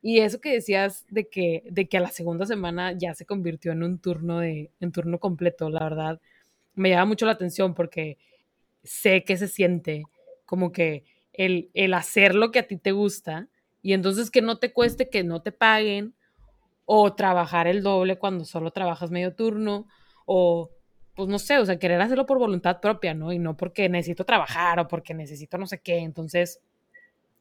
Y 0.03 0.21
eso 0.21 0.41
que 0.41 0.53
decías 0.53 1.05
de 1.11 1.29
que, 1.29 1.63
de 1.71 1.89
que 1.89 1.99
a 1.99 2.01
la 2.01 2.11
segunda 2.11 2.47
semana 2.47 2.93
ya 2.93 3.15
se 3.15 3.27
convirtió 3.27 3.73
en 3.73 3.83
un 3.83 3.99
turno 3.99 4.39
de, 4.39 4.71
en 4.81 4.93
turno 4.93 5.19
completo, 5.19 5.69
la 5.69 5.85
verdad, 5.85 6.21
me 6.75 6.91
llama 6.91 7.05
mucho 7.07 7.27
la 7.27 7.33
atención 7.33 7.75
porque 7.75 8.17
sé 8.83 9.25
que 9.25 9.37
se 9.37 9.49
siente 9.49 10.05
como 10.47 10.73
que 10.73 11.05
el, 11.33 11.71
el 11.75 11.95
hacer 11.95 12.35
lo 12.35 12.51
que 12.51 12.61
a 12.61 12.67
ti 12.67 12.77
te 12.77 12.93
gusta 12.93 13.49
y 13.83 13.93
entonces 13.93 14.31
que 14.31 14.43
no 14.43 14.59
te 14.59 14.73
cueste 14.73 15.11
que 15.11 15.23
no 15.23 15.43
te 15.43 15.53
paguen 15.53 16.15
o 16.87 17.15
trabajar 17.15 17.67
el 17.67 17.83
doble 17.83 18.19
cuando 18.19 18.45
solo 18.45 18.73
trabajas 18.73 19.11
medio 19.11 19.35
turno 19.35 19.87
o 20.27 20.71
pues 21.21 21.29
no 21.29 21.39
sé, 21.39 21.59
o 21.59 21.67
sea, 21.67 21.79
querer 21.79 22.01
hacerlo 22.01 22.25
por 22.25 22.39
voluntad 22.39 22.81
propia, 22.81 23.13
¿no? 23.13 23.31
Y 23.31 23.39
no 23.39 23.55
porque 23.55 23.91
necesito 23.91 24.25
trabajar 24.25 24.81
o 24.81 24.89
porque 24.89 25.13
necesito 25.13 25.59
no 25.59 25.67
sé 25.67 25.79
qué. 25.79 25.99
Entonces, 25.99 26.61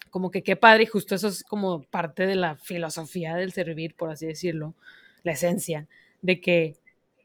como 0.10 0.32
que 0.32 0.44
qué 0.44 0.58
padre 0.58 0.84
y 0.84 0.86
justo 0.86 1.16
eso 1.16 1.30
es 1.30 1.46
como 1.46 1.84
parte 1.84 2.28
de 2.28 2.36
la 2.36 2.58
filosofía 2.58 3.38
del 3.38 3.54
servir, 3.54 3.96
por 3.96 4.10
así 4.10 4.26
decirlo, 4.26 4.76
la 5.24 5.32
esencia, 5.32 5.88
de 6.22 6.42
que 6.42 6.76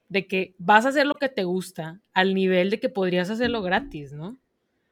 de 0.08 0.28
que 0.28 0.54
vas 0.58 0.86
a 0.86 0.90
hacer 0.90 1.06
lo 1.06 1.14
que 1.14 1.28
te 1.28 1.42
gusta 1.42 2.00
al 2.12 2.34
nivel 2.34 2.70
de 2.70 2.78
que 2.78 2.88
podrías 2.88 3.30
hacerlo 3.30 3.60
gratis, 3.60 4.12
¿no? 4.12 4.36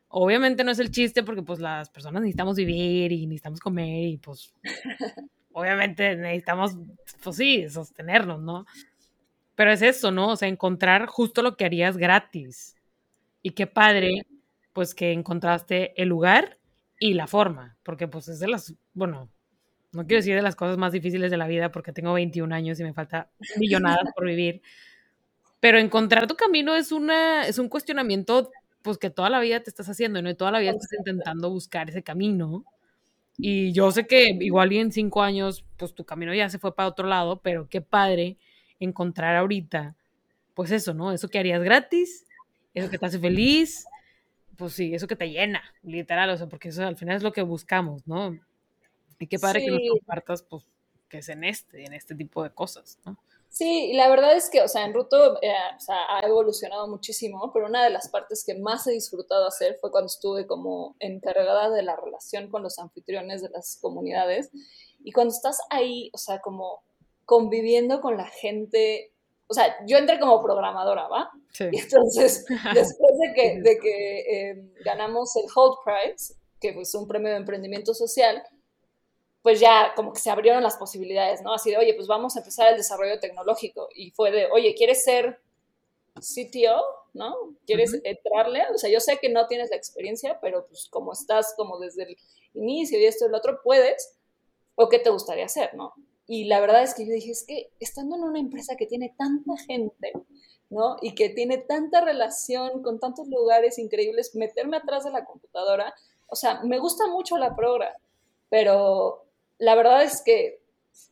Obviamente 0.08 0.64
no 0.64 0.72
es 0.72 0.80
el 0.80 0.90
chiste 0.90 1.22
porque 1.22 1.42
pues 1.42 1.60
las 1.60 1.90
personas 1.90 2.22
necesitamos 2.22 2.56
vivir 2.56 3.12
y 3.12 3.24
necesitamos 3.28 3.60
comer 3.60 4.08
y 4.08 4.16
pues 4.16 4.52
obviamente 5.52 6.16
necesitamos, 6.16 6.76
pues 7.22 7.36
sí, 7.36 7.68
sostenernos, 7.68 8.40
¿no? 8.40 8.66
Pero 9.54 9.72
es 9.72 9.82
eso, 9.82 10.10
¿no? 10.10 10.28
O 10.28 10.36
sea, 10.36 10.48
encontrar 10.48 11.06
justo 11.06 11.42
lo 11.42 11.56
que 11.56 11.64
harías 11.64 11.96
gratis. 11.96 12.76
Y 13.42 13.50
qué 13.50 13.66
padre, 13.66 14.26
pues 14.72 14.94
que 14.94 15.12
encontraste 15.12 16.00
el 16.00 16.08
lugar 16.08 16.58
y 16.98 17.14
la 17.14 17.26
forma, 17.26 17.76
porque 17.82 18.08
pues 18.08 18.28
es 18.28 18.38
de 18.38 18.48
las, 18.48 18.74
bueno, 18.94 19.28
no 19.92 20.06
quiero 20.06 20.20
decir 20.20 20.34
de 20.34 20.42
las 20.42 20.56
cosas 20.56 20.78
más 20.78 20.92
difíciles 20.92 21.30
de 21.30 21.36
la 21.36 21.46
vida 21.48 21.70
porque 21.70 21.92
tengo 21.92 22.12
21 22.12 22.54
años 22.54 22.78
y 22.80 22.84
me 22.84 22.94
falta 22.94 23.28
millonadas 23.58 24.08
por 24.14 24.24
vivir, 24.26 24.62
pero 25.60 25.78
encontrar 25.78 26.26
tu 26.26 26.36
camino 26.36 26.74
es, 26.74 26.92
una, 26.92 27.46
es 27.46 27.58
un 27.58 27.68
cuestionamiento 27.68 28.50
pues 28.82 28.98
que 28.98 29.10
toda 29.10 29.30
la 29.30 29.40
vida 29.40 29.62
te 29.62 29.70
estás 29.70 29.88
haciendo, 29.88 30.20
¿no? 30.22 30.30
Y 30.30 30.34
toda 30.34 30.50
la 30.50 30.58
vida 30.58 30.72
estás 30.72 30.92
intentando 30.92 31.50
buscar 31.50 31.88
ese 31.88 32.02
camino. 32.02 32.64
Y 33.38 33.72
yo 33.72 33.90
sé 33.92 34.06
que 34.06 34.36
igual 34.40 34.72
y 34.72 34.78
en 34.78 34.92
cinco 34.92 35.22
años, 35.22 35.64
pues 35.76 35.94
tu 35.94 36.04
camino 36.04 36.34
ya 36.34 36.48
se 36.50 36.58
fue 36.58 36.74
para 36.74 36.88
otro 36.88 37.06
lado, 37.06 37.40
pero 37.42 37.68
qué 37.68 37.80
padre 37.80 38.38
encontrar 38.84 39.36
ahorita, 39.36 39.94
pues 40.54 40.70
eso, 40.70 40.94
¿no? 40.94 41.12
Eso 41.12 41.28
que 41.28 41.38
harías 41.38 41.62
gratis, 41.62 42.26
eso 42.74 42.90
que 42.90 42.98
te 42.98 43.06
hace 43.06 43.18
feliz, 43.18 43.86
pues 44.56 44.74
sí, 44.74 44.94
eso 44.94 45.06
que 45.06 45.16
te 45.16 45.30
llena, 45.30 45.62
literal, 45.82 46.30
o 46.30 46.36
sea, 46.36 46.46
porque 46.46 46.68
eso 46.68 46.86
al 46.86 46.96
final 46.96 47.16
es 47.16 47.22
lo 47.22 47.32
que 47.32 47.42
buscamos, 47.42 48.06
¿no? 48.06 48.38
Y 49.18 49.26
qué 49.26 49.38
padre 49.38 49.60
que 49.60 49.70
nos 49.70 49.80
compartas, 49.98 50.42
pues, 50.42 50.64
que 51.08 51.18
es 51.18 51.28
en 51.28 51.44
este, 51.44 51.84
en 51.84 51.92
este 51.92 52.14
tipo 52.14 52.42
de 52.42 52.50
cosas, 52.50 52.98
¿no? 53.04 53.16
Sí, 53.52 53.90
y 53.90 53.92
la 53.92 54.08
verdad 54.08 54.34
es 54.34 54.48
que, 54.48 54.62
o 54.62 54.68
sea, 54.68 54.86
en 54.86 54.94
Ruto 54.94 55.36
eh, 55.42 55.52
o 55.76 55.80
sea, 55.80 55.96
ha 56.08 56.26
evolucionado 56.26 56.88
muchísimo, 56.88 57.52
pero 57.52 57.66
una 57.66 57.84
de 57.84 57.90
las 57.90 58.08
partes 58.08 58.44
que 58.46 58.54
más 58.54 58.86
he 58.86 58.92
disfrutado 58.92 59.46
hacer 59.46 59.76
fue 59.78 59.90
cuando 59.90 60.06
estuve 60.06 60.46
como 60.46 60.96
encargada 61.00 61.68
de 61.68 61.82
la 61.82 61.94
relación 61.94 62.48
con 62.48 62.62
los 62.62 62.78
anfitriones 62.78 63.42
de 63.42 63.50
las 63.50 63.76
comunidades. 63.78 64.50
Y 65.04 65.12
cuando 65.12 65.34
estás 65.34 65.60
ahí, 65.68 66.10
o 66.14 66.18
sea, 66.18 66.40
como 66.40 66.82
conviviendo 67.32 68.02
con 68.02 68.18
la 68.18 68.26
gente, 68.26 69.10
o 69.46 69.54
sea, 69.54 69.74
yo 69.86 69.96
entré 69.96 70.20
como 70.20 70.42
programadora, 70.42 71.08
¿va? 71.08 71.30
Sí. 71.50 71.64
Y 71.72 71.78
entonces, 71.78 72.44
después 72.74 73.12
de 73.18 73.32
que, 73.34 73.60
de 73.62 73.78
que 73.78 74.50
em, 74.50 74.74
ganamos 74.84 75.34
el 75.36 75.44
Hold 75.54 75.78
Prize, 75.82 76.34
que 76.60 76.78
es 76.78 76.94
un 76.94 77.08
premio 77.08 77.30
de 77.30 77.38
emprendimiento 77.38 77.94
social, 77.94 78.42
pues 79.40 79.60
ya 79.60 79.94
como 79.96 80.12
que 80.12 80.20
se 80.20 80.28
abrieron 80.28 80.62
las 80.62 80.76
posibilidades, 80.76 81.40
¿no? 81.40 81.54
Así 81.54 81.70
de, 81.70 81.78
oye, 81.78 81.94
pues 81.94 82.06
vamos 82.06 82.36
a 82.36 82.40
empezar 82.40 82.68
el 82.68 82.76
desarrollo 82.76 83.18
tecnológico. 83.18 83.88
Y 83.94 84.10
fue 84.10 84.30
de, 84.30 84.48
oye, 84.52 84.74
¿quieres 84.74 85.02
ser 85.02 85.40
CTO? 86.16 86.84
¿No? 87.14 87.34
¿Quieres 87.64 87.98
entrarle? 88.04 88.64
O 88.74 88.76
sea, 88.76 88.90
yo 88.90 89.00
sé 89.00 89.16
que 89.16 89.30
no 89.30 89.46
tienes 89.46 89.70
la 89.70 89.76
experiencia, 89.76 90.38
pero 90.38 90.66
pues 90.66 90.86
como 90.90 91.14
estás 91.14 91.54
como 91.56 91.78
desde 91.78 92.02
el 92.02 92.16
inicio 92.52 92.98
y 92.98 93.06
esto 93.06 93.24
y 93.26 93.30
lo 93.30 93.38
otro, 93.38 93.58
puedes. 93.64 94.18
¿O 94.74 94.90
qué 94.90 94.98
te 94.98 95.08
gustaría 95.08 95.46
hacer, 95.46 95.72
no? 95.72 95.94
Y 96.26 96.44
la 96.44 96.60
verdad 96.60 96.82
es 96.82 96.94
que 96.94 97.06
yo 97.06 97.12
dije, 97.12 97.30
es 97.30 97.44
que 97.46 97.70
estando 97.80 98.16
en 98.16 98.22
una 98.22 98.38
empresa 98.38 98.76
que 98.76 98.86
tiene 98.86 99.14
tanta 99.16 99.56
gente, 99.56 100.12
¿no? 100.70 100.96
Y 101.02 101.14
que 101.14 101.28
tiene 101.28 101.58
tanta 101.58 102.00
relación 102.00 102.82
con 102.82 103.00
tantos 103.00 103.28
lugares 103.28 103.78
increíbles, 103.78 104.34
meterme 104.34 104.78
atrás 104.78 105.04
de 105.04 105.10
la 105.10 105.24
computadora, 105.24 105.94
o 106.28 106.36
sea, 106.36 106.62
me 106.62 106.78
gusta 106.78 107.06
mucho 107.08 107.36
la 107.36 107.54
progra, 107.54 107.94
pero 108.48 109.26
la 109.58 109.74
verdad 109.74 110.02
es 110.02 110.22
que 110.22 110.62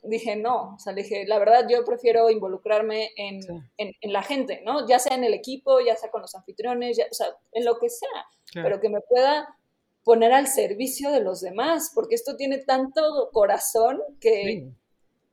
dije, 0.02 0.36
no, 0.36 0.74
o 0.74 0.78
sea, 0.78 0.92
dije, 0.92 1.26
la 1.26 1.38
verdad 1.38 1.66
yo 1.68 1.84
prefiero 1.84 2.30
involucrarme 2.30 3.10
en, 3.16 3.40
en, 3.76 4.12
la 4.12 4.22
gente, 4.22 4.62
¿no? 4.64 4.86
Ya 4.86 4.98
sea 4.98 5.16
en 5.16 5.24
el 5.24 5.34
equipo, 5.34 5.80
ya 5.80 5.96
sea 5.96 6.10
con 6.10 6.22
los 6.22 6.34
anfitriones, 6.34 6.96
ya, 6.96 7.04
o 7.10 7.14
sea, 7.14 7.26
en 7.52 7.64
lo 7.64 7.78
que 7.78 7.90
sea, 7.90 8.26
pero 8.54 8.80
que 8.80 8.88
me 8.88 9.00
pueda 9.00 9.56
poner 10.04 10.32
al 10.32 10.46
servicio 10.46 11.10
de 11.10 11.20
los 11.20 11.40
demás, 11.40 11.92
porque 11.94 12.14
esto 12.14 12.36
tiene 12.36 12.58
tanto 12.58 13.30
corazón 13.32 14.00
que, 14.20 14.70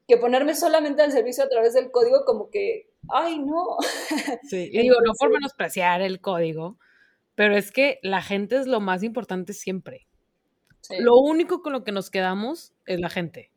que 0.07 0.17
ponerme 0.17 0.55
solamente 0.55 1.01
al 1.01 1.11
servicio 1.11 1.43
a 1.43 1.49
través 1.49 1.73
del 1.73 1.91
código 1.91 2.23
como 2.25 2.49
que, 2.49 2.89
ay, 3.09 3.39
no. 3.39 3.77
Sí, 4.49 4.69
y 4.71 4.81
digo, 4.81 4.95
no 5.05 5.13
por 5.19 5.29
menospreciar 5.29 6.01
el 6.01 6.21
código, 6.21 6.77
pero 7.35 7.55
es 7.55 7.71
que 7.71 7.99
la 8.01 8.21
gente 8.21 8.57
es 8.57 8.67
lo 8.67 8.79
más 8.79 9.03
importante 9.03 9.53
siempre. 9.53 10.07
Lo 10.99 11.17
único 11.17 11.61
con 11.61 11.73
lo 11.73 11.83
que 11.83 11.91
nos 11.91 12.09
quedamos 12.09 12.73
es 12.85 13.01
la 13.01 13.09
gente, 13.09 13.51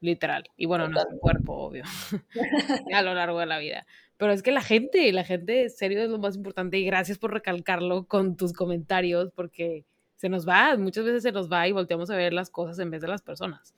literal. 0.00 0.50
Y 0.56 0.66
bueno, 0.66 0.88
nuestro 0.88 1.18
cuerpo, 1.18 1.54
obvio, 1.54 1.84
a 2.92 3.02
lo 3.02 3.14
largo 3.14 3.38
de 3.38 3.46
la 3.46 3.58
vida. 3.58 3.86
Pero 4.16 4.32
es 4.32 4.42
que 4.42 4.50
la 4.50 4.62
gente, 4.62 5.12
la 5.12 5.24
gente, 5.24 5.68
serio, 5.68 6.02
es 6.02 6.10
lo 6.10 6.18
más 6.18 6.36
importante. 6.36 6.78
Y 6.78 6.84
gracias 6.84 7.18
por 7.18 7.32
recalcarlo 7.32 8.06
con 8.06 8.36
tus 8.36 8.52
comentarios, 8.52 9.30
porque 9.34 9.84
se 10.16 10.28
nos 10.28 10.48
va, 10.48 10.76
muchas 10.76 11.04
veces 11.04 11.22
se 11.22 11.32
nos 11.32 11.50
va 11.50 11.68
y 11.68 11.72
volteamos 11.72 12.10
a 12.10 12.16
ver 12.16 12.32
las 12.32 12.50
cosas 12.50 12.78
en 12.78 12.90
vez 12.90 13.02
de 13.02 13.08
las 13.08 13.22
personas. 13.22 13.74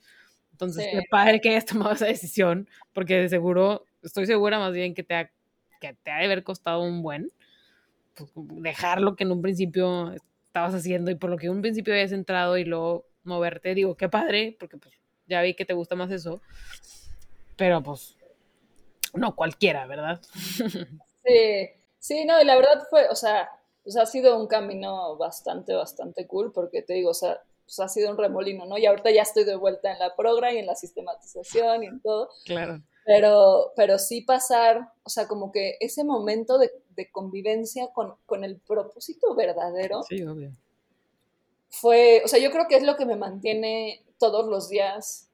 Entonces, 0.57 0.87
qué 0.91 1.03
padre 1.07 1.39
que 1.39 1.49
hayas 1.49 1.65
tomado 1.65 1.91
esa 1.91 2.07
decisión, 2.07 2.67
porque 2.91 3.15
de 3.15 3.29
seguro, 3.29 3.85
estoy 4.01 4.25
segura 4.25 4.57
más 4.57 4.73
bien 4.73 4.95
que 4.95 5.03
te 5.03 5.13
ha, 5.13 5.29
que 5.79 5.93
te 5.93 6.09
ha 6.09 6.17
de 6.17 6.25
haber 6.25 6.43
costado 6.43 6.81
un 6.81 7.03
buen 7.03 7.31
pues, 8.15 8.31
dejar 8.35 8.99
lo 8.99 9.15
que 9.15 9.23
en 9.23 9.33
un 9.33 9.43
principio 9.43 10.11
estabas 10.43 10.73
haciendo 10.73 11.11
y 11.11 11.15
por 11.15 11.29
lo 11.29 11.37
que 11.37 11.45
en 11.45 11.51
un 11.51 11.61
principio 11.61 11.93
habías 11.93 12.11
entrado 12.11 12.57
y 12.57 12.65
luego 12.65 13.05
moverte. 13.23 13.75
Digo, 13.75 13.95
qué 13.95 14.09
padre, 14.09 14.57
porque 14.59 14.77
pues 14.77 14.95
ya 15.27 15.43
vi 15.43 15.53
que 15.53 15.63
te 15.63 15.75
gusta 15.75 15.95
más 15.95 16.09
eso. 16.09 16.41
Pero 17.55 17.83
pues, 17.83 18.17
no 19.13 19.35
cualquiera, 19.35 19.85
¿verdad? 19.85 20.19
Sí, 21.23 21.69
sí, 21.99 22.23
no, 22.23 22.41
y 22.41 22.45
la 22.45 22.55
verdad 22.55 22.87
fue, 22.89 23.09
o 23.09 23.15
sea, 23.15 23.49
pues 23.83 23.97
ha 23.97 24.05
sido 24.05 24.39
un 24.39 24.47
camino 24.47 25.17
bastante, 25.17 25.73
bastante 25.73 26.25
cool, 26.25 26.53
porque 26.53 26.81
te 26.81 26.93
digo, 26.93 27.09
o 27.09 27.13
sea, 27.13 27.41
pues 27.67 27.79
ha 27.81 27.89
sido 27.89 28.09
un 28.09 28.17
remolino, 28.17 28.65
¿no? 28.65 28.77
Y 28.77 28.85
ahorita 28.85 29.11
ya 29.11 29.23
estoy 29.23 29.43
de 29.43 29.57
vuelta 29.57 29.91
en 29.91 29.99
la 29.99 30.15
progra 30.15 30.53
y 30.53 30.57
en 30.57 30.65
la 30.65 30.75
sistematización 30.75 31.83
y 31.83 31.87
en 31.87 31.99
todo. 31.99 32.29
Claro. 32.45 32.81
Pero, 33.05 33.73
pero 33.75 33.99
sí 33.99 34.21
pasar, 34.21 34.93
o 35.03 35.09
sea, 35.09 35.27
como 35.27 35.51
que 35.51 35.75
ese 35.81 36.05
momento 36.05 36.57
de, 36.57 36.71
de 36.95 37.11
convivencia 37.11 37.87
con, 37.93 38.15
con, 38.25 38.45
el 38.45 38.57
propósito 38.57 39.35
verdadero. 39.35 40.03
Sí, 40.03 40.23
obvio. 40.23 40.51
Fue, 41.69 42.21
o 42.23 42.27
sea, 42.29 42.39
yo 42.39 42.51
creo 42.51 42.67
que 42.69 42.77
es 42.77 42.83
lo 42.83 42.95
que 42.95 43.05
me 43.05 43.17
mantiene 43.17 44.01
todos 44.17 44.47
los 44.47 44.69
días 44.69 45.29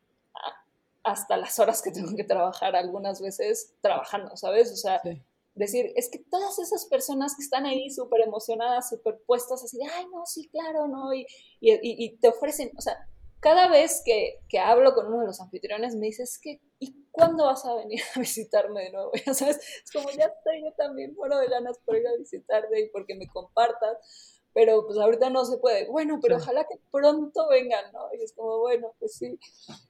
hasta 1.03 1.37
las 1.37 1.59
horas 1.59 1.83
que 1.83 1.91
tengo 1.91 2.15
que 2.15 2.23
trabajar 2.23 2.75
algunas 2.75 3.21
veces 3.21 3.73
trabajando, 3.81 4.35
¿sabes? 4.37 4.71
O 4.71 4.75
sea, 4.75 5.01
sí. 5.03 5.21
Decir, 5.55 5.91
es 5.95 6.09
que 6.09 6.19
todas 6.19 6.57
esas 6.59 6.85
personas 6.87 7.35
que 7.35 7.43
están 7.43 7.65
ahí 7.65 7.89
súper 7.89 8.21
emocionadas, 8.21 8.89
súper 8.89 9.19
puestas, 9.25 9.63
así 9.63 9.77
de, 9.77 9.85
ay, 9.85 10.05
no, 10.11 10.25
sí, 10.25 10.49
claro, 10.49 10.87
¿no? 10.87 11.13
Y, 11.13 11.25
y, 11.59 11.79
y, 11.81 12.17
te 12.17 12.29
ofrecen, 12.29 12.71
o 12.77 12.81
sea, 12.81 12.97
cada 13.39 13.67
vez 13.67 14.01
que, 14.03 14.39
que, 14.49 14.59
hablo 14.59 14.93
con 14.95 15.07
uno 15.07 15.19
de 15.19 15.27
los 15.27 15.41
anfitriones 15.41 15.95
me 15.95 16.07
dices 16.07 16.39
que, 16.41 16.61
¿y 16.79 16.95
cuándo 17.11 17.45
vas 17.45 17.65
a 17.65 17.75
venir 17.75 18.01
a 18.15 18.19
visitarme 18.19 18.83
de 18.83 18.91
nuevo? 18.91 19.11
Ya 19.25 19.33
sabes, 19.33 19.57
es 19.57 19.91
como 19.91 20.09
ya 20.09 20.25
estoy 20.25 20.63
yo 20.63 20.71
también 20.77 21.13
muero 21.13 21.37
de 21.37 21.47
ganas 21.47 21.77
por 21.79 21.97
ir 21.97 22.07
a 22.07 22.17
visitarte 22.17 22.79
y 22.79 22.89
porque 22.89 23.15
me 23.15 23.27
compartas, 23.27 24.41
pero 24.53 24.85
pues 24.85 24.97
ahorita 24.97 25.29
no 25.29 25.45
se 25.45 25.57
puede. 25.57 25.89
Bueno, 25.89 26.19
pero 26.21 26.37
sí. 26.37 26.43
ojalá 26.43 26.65
que 26.65 26.79
pronto 26.91 27.47
vengan, 27.49 27.91
¿no? 27.91 28.01
Y 28.17 28.23
es 28.23 28.33
como, 28.33 28.59
bueno, 28.59 28.93
pues 28.99 29.15
sí. 29.15 29.37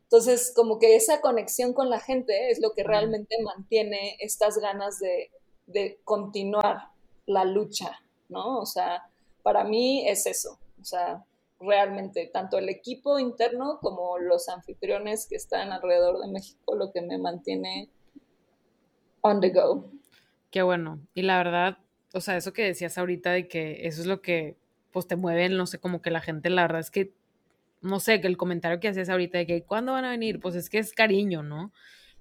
Entonces, 0.04 0.52
como 0.56 0.80
que 0.80 0.96
esa 0.96 1.22
conexión 1.22 1.74
con 1.74 1.90
la 1.90 2.00
gente 2.00 2.50
es 2.50 2.60
lo 2.60 2.72
que 2.74 2.84
realmente 2.84 3.36
mantiene 3.44 4.16
estas 4.20 4.58
ganas 4.58 5.00
de, 5.00 5.30
de 5.68 6.00
continuar 6.04 6.90
la 7.26 7.46
lucha, 7.46 8.02
¿no? 8.30 8.60
O 8.60 8.66
sea, 8.66 9.04
para 9.44 9.64
mí 9.64 10.08
es 10.08 10.26
eso, 10.26 10.60
o 10.82 10.86
sea, 10.86 11.24
realmente, 11.60 12.30
tanto 12.32 12.58
el 12.58 12.70
equipo 12.70 13.20
interno 13.20 13.80
como 13.82 14.18
los 14.18 14.50
anfitriones 14.50 15.28
que 15.28 15.36
están 15.36 15.72
alrededor 15.72 16.20
de 16.20 16.32
México, 16.32 16.76
lo 16.76 16.92
que 16.92 17.02
me 17.02 17.18
mantiene 17.18 17.90
on 19.22 19.40
the 19.40 19.50
go. 19.50 19.90
Qué 20.52 20.62
bueno. 20.62 21.00
Y 21.14 21.24
la 21.24 21.38
verdad, 21.38 21.78
o 22.14 22.22
sea, 22.22 22.38
eso 22.38 22.54
que 22.54 22.64
decías 22.64 22.98
ahorita 22.98 23.32
de 23.32 23.48
que 23.48 23.88
eso 23.88 24.02
es 24.02 24.08
lo 24.08 24.22
que 24.22 24.58
pues 24.92 25.08
te 25.08 25.16
mueve, 25.16 25.50
no 25.50 25.66
sé, 25.66 25.80
como 25.80 26.02
que 26.02 26.12
la 26.12 26.22
gente, 26.22 26.50
la 26.50 26.62
verdad 26.62 26.82
es 26.82 26.92
que, 26.92 27.14
no 27.82 28.00
sé, 28.00 28.22
que 28.22 28.28
el 28.28 28.38
comentario 28.38 28.80
que 28.80 28.88
hacías 28.88 29.10
ahorita 29.10 29.40
de 29.40 29.48
que 29.48 29.64
¿cuándo 29.64 29.94
van 29.94 30.06
a 30.06 30.12
venir? 30.12 30.40
Pues 30.40 30.56
es 30.56 30.70
que 30.70 30.78
es 30.78 30.94
cariño, 30.94 31.42
¿no? 31.42 31.72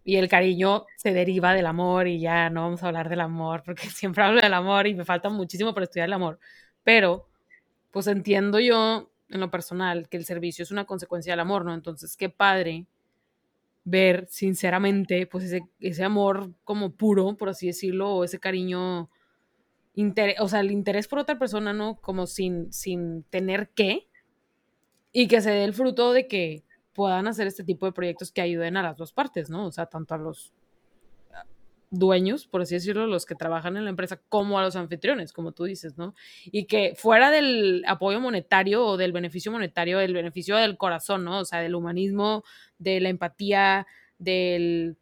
Y 0.05 0.17
el 0.17 0.29
cariño 0.29 0.87
se 0.97 1.12
deriva 1.12 1.55
del 1.55 1.67
amor 1.67 2.09
y 2.09 2.21
ya 2.21 2.51
no 2.51 2.62
vamos 2.62 2.83
a 2.83 2.88
hablar 2.88 3.09
del 3.09 3.21
amor, 3.21 3.62
porque 3.67 3.88
siempre 3.88 4.25
hablo 4.25 4.41
del 4.41 4.55
amor 4.55 4.87
y 4.87 4.95
me 4.95 5.05
falta 5.05 5.29
muchísimo 5.29 5.75
para 5.75 5.85
estudiar 5.85 6.09
el 6.09 6.15
amor. 6.15 6.38
Pero, 6.83 7.29
pues 7.91 8.07
entiendo 8.07 8.61
yo 8.61 9.11
en 9.29 9.41
lo 9.41 9.51
personal 9.51 10.09
que 10.09 10.17
el 10.17 10.25
servicio 10.25 10.62
es 10.62 10.71
una 10.71 10.85
consecuencia 10.85 11.33
del 11.33 11.41
amor, 11.41 11.65
¿no? 11.65 11.75
Entonces, 11.75 12.17
qué 12.17 12.29
padre 12.29 12.87
ver 13.85 14.27
sinceramente, 14.31 15.27
pues 15.27 15.45
ese, 15.45 15.62
ese 15.81 16.05
amor 16.05 16.53
como 16.65 16.93
puro, 16.93 17.37
por 17.37 17.49
así 17.49 17.67
decirlo, 17.67 18.11
o 18.15 18.25
ese 18.25 18.38
cariño 18.38 19.11
Interés, 19.95 20.37
o 20.41 20.49
sea, 20.49 20.61
el 20.61 20.71
interés 20.71 21.07
por 21.07 21.19
otra 21.19 21.38
persona, 21.38 21.73
¿no? 21.75 22.01
Como 22.01 22.27
sin, 22.27 22.73
sin 22.73 23.25
tener 23.25 23.69
que, 23.71 24.09
y 25.12 25.29
que 25.29 25.43
se 25.43 25.51
dé 25.51 25.65
el 25.65 25.75
fruto 25.75 26.12
de 26.12 26.27
que 26.27 26.65
puedan 26.92 27.26
hacer 27.26 27.46
este 27.46 27.64
tipo 27.64 27.87
de 27.87 27.92
proyectos 27.92 28.33
que 28.33 28.40
ayuden 28.40 28.76
a 28.76 28.83
las 28.83 28.96
dos 28.96 29.12
partes, 29.12 29.50
¿no? 29.50 29.66
O 29.66 29.72
sea, 29.72 29.87
tanto 29.87 30.14
a 30.14 30.18
los 30.18 30.52
dueños, 31.92 32.46
por 32.46 32.62
así 32.62 32.74
decirlo, 32.74 33.07
los 33.07 33.26
que 33.26 33.35
trabajan 33.35 33.76
en 33.76 33.85
la 33.85 33.90
empresa, 33.90 34.18
como 34.28 34.59
a 34.59 34.62
los 34.62 34.76
anfitriones, 34.76 35.33
como 35.33 35.52
tú 35.52 35.64
dices, 35.64 35.98
¿no? 35.98 36.14
Y 36.46 36.64
que 36.64 36.94
fuera 36.96 37.31
del 37.31 37.85
apoyo 37.87 38.18
monetario 38.18 38.85
o 38.85 38.96
del 38.96 39.12
beneficio 39.12 39.52
monetario, 39.52 40.00
el 40.00 40.14
beneficio 40.14 40.57
del 40.57 40.78
corazón, 40.78 41.22
¿no? 41.22 41.40
O 41.40 41.44
sea, 41.44 41.61
del 41.61 41.74
humanismo, 41.74 42.44
de 42.78 43.00
la 43.00 43.11
empatía, 43.11 43.87
de 44.18 44.94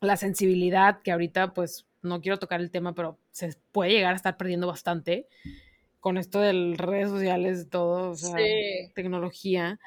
la 0.00 0.16
sensibilidad, 0.16 1.00
que 1.02 1.12
ahorita 1.12 1.54
pues 1.54 1.86
no 2.02 2.20
quiero 2.20 2.38
tocar 2.38 2.60
el 2.60 2.72
tema, 2.72 2.92
pero 2.92 3.18
se 3.30 3.56
puede 3.70 3.92
llegar 3.92 4.12
a 4.12 4.16
estar 4.16 4.36
perdiendo 4.36 4.66
bastante 4.66 5.28
con 6.00 6.16
esto 6.16 6.40
de 6.40 6.74
redes 6.76 7.10
sociales, 7.10 7.68
todo, 7.70 8.10
o 8.10 8.14
sea, 8.16 8.36
sí. 8.36 8.90
tecnología. 8.94 9.78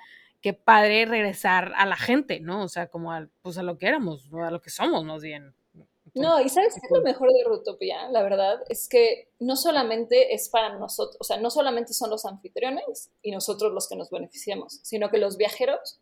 Qué 0.44 0.54
padre 0.54 1.06
regresar 1.06 1.72
a 1.76 1.86
la 1.86 1.96
gente, 1.96 2.42
¿no? 2.42 2.64
O 2.66 2.68
sea, 2.68 2.88
como 2.88 3.14
a, 3.14 3.28
pues 3.42 3.58
a 3.58 3.64
lo 3.64 3.78
que 3.78 3.88
éramos, 3.88 4.30
a 4.34 4.52
lo 4.52 4.62
que 4.62 4.70
somos, 4.70 5.04
más 5.06 5.24
bien. 5.24 5.56
Entonces, 5.74 6.22
no, 6.22 6.42
y 6.42 6.50
sabes 6.50 6.74
qué 6.76 6.82
es 6.84 6.92
lo 6.92 7.02
mejor 7.02 7.30
de 7.30 7.44
Rutopia, 7.46 8.10
la 8.10 8.22
verdad, 8.22 8.62
es 8.70 8.88
que 8.88 9.30
no 9.40 9.56
solamente 9.56 10.36
es 10.36 10.50
para 10.50 10.78
nosotros, 10.78 11.18
o 11.20 11.24
sea, 11.24 11.38
no 11.38 11.50
solamente 11.50 11.94
son 11.94 12.10
los 12.10 12.26
anfitriones 12.26 13.10
y 13.22 13.32
nosotros 13.32 13.72
los 13.72 13.88
que 13.88 13.96
nos 13.96 14.12
beneficiamos, 14.12 14.82
sino 14.84 15.10
que 15.10 15.18
los 15.18 15.38
viajeros 15.38 16.02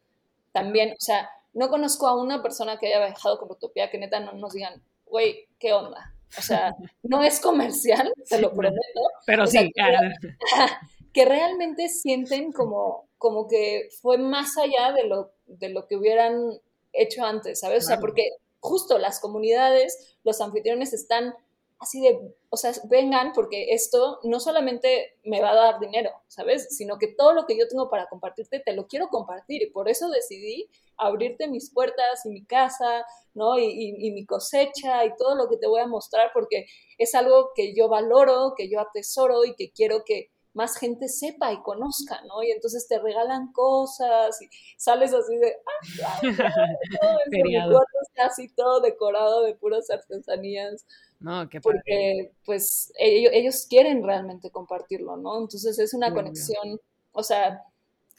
también, 0.52 0.94
o 0.94 1.02
sea, 1.02 1.30
no 1.54 1.70
conozco 1.70 2.08
a 2.08 2.22
una 2.22 2.42
persona 2.42 2.80
que 2.80 2.88
haya 2.88 3.06
viajado 3.06 3.38
con 3.40 3.48
Rutopia 3.48 3.90
que 3.90 4.00
neta 4.00 4.20
no 4.20 4.34
nos 4.34 4.54
digan, 4.54 4.82
güey, 5.06 5.48
¿qué 5.60 5.72
onda? 5.72 6.14
O 6.38 6.42
sea, 6.42 6.72
no 7.04 7.24
es 7.24 7.40
comercial, 7.40 8.12
te 8.28 8.42
lo 8.42 8.52
prometo. 8.54 9.02
Pero 9.26 9.44
o 9.44 9.48
sí, 9.48 9.58
sea, 9.60 9.68
que, 9.68 10.34
que, 11.14 11.26
realmente 11.26 11.90
sienten 11.90 12.52
como, 12.52 13.08
como 13.22 13.48
que 13.48 13.90
fue 14.02 14.18
más 14.18 14.58
allá 14.58 14.94
de 14.94 15.04
lo, 15.04 15.32
de 15.46 15.70
lo 15.70 15.86
que 15.86 15.96
hubieran 15.96 16.60
hecho 16.92 17.24
antes, 17.24 17.60
¿sabes? 17.60 17.84
O 17.84 17.88
sea, 17.88 18.00
porque 18.00 18.28
justo 18.60 18.98
las 18.98 19.20
comunidades, 19.20 20.18
los 20.24 20.42
anfitriones 20.42 20.92
están 20.92 21.36
así 21.78 22.02
de, 22.02 22.20
o 22.50 22.58
sea, 22.58 22.72
vengan 22.90 23.32
porque 23.34 23.74
esto 23.74 24.20
no 24.24 24.40
solamente 24.40 25.20
me 25.24 25.40
va 25.40 25.52
a 25.52 25.56
dar 25.56 25.80
dinero, 25.80 26.10
¿sabes? 26.28 26.76
Sino 26.76 26.98
que 26.98 27.10
todo 27.10 27.34
lo 27.34 27.46
que 27.46 27.56
yo 27.56 27.68
tengo 27.68 27.92
para 27.92 28.08
compartirte, 28.08 28.60
te 28.60 28.74
lo 28.74 28.88
quiero 28.88 29.10
compartir 29.10 29.62
y 29.62 29.70
por 29.70 29.88
eso 29.88 30.10
decidí 30.10 30.68
abrirte 30.98 31.48
mis 31.48 31.72
puertas 31.72 32.26
y 32.26 32.30
mi 32.30 32.44
casa, 32.44 33.06
¿no? 33.36 33.60
Y, 33.60 33.66
y, 33.66 34.08
y, 34.08 34.12
mi 34.14 34.26
cosecha 34.26 35.06
y 35.06 35.16
todo 35.16 35.36
lo 35.36 35.48
que 35.48 35.58
te 35.58 35.68
voy 35.68 35.82
a 35.82 35.88
mostrar 35.88 36.32
porque 36.34 36.66
es 36.98 37.14
algo 37.14 37.52
que 37.54 37.76
yo 37.76 37.88
valoro, 37.88 38.56
que 38.58 38.68
yo 38.68 38.80
atesoro 38.80 39.46
y 39.46 39.54
que 39.54 39.72
quiero 39.72 40.04
que 40.04 40.32
más 40.54 40.78
gente 40.78 41.08
sepa 41.08 41.54
y 41.54 41.62
conozca, 41.62 42.22
¿no? 42.28 42.44
Y 42.44 42.52
entonces 42.52 42.88
te 42.88 43.00
regalan 43.00 43.52
cosas 43.54 44.42
y 44.42 44.50
sales 44.78 45.14
así 45.14 45.38
de, 45.38 45.56
ah, 46.04 46.22
cuarto 47.72 47.98
está 48.08 48.26
así 48.26 48.50
todo 48.50 48.82
decorado 48.82 49.44
de 49.44 49.56
puras 49.56 49.90
artesanías. 49.90 50.86
No, 51.20 51.48
qué 51.48 51.62
padre. 51.62 51.78
Porque, 51.78 52.32
pues, 52.46 52.92
ellos, 52.98 53.32
ellos, 53.34 53.66
quieren 53.70 54.04
realmente 54.04 54.50
compartirlo, 54.50 55.18
¿no? 55.18 55.40
Entonces 55.40 55.78
es 55.80 55.94
una 55.94 56.14
conexión, 56.14 56.80
o 57.14 57.24
sea, 57.24 57.64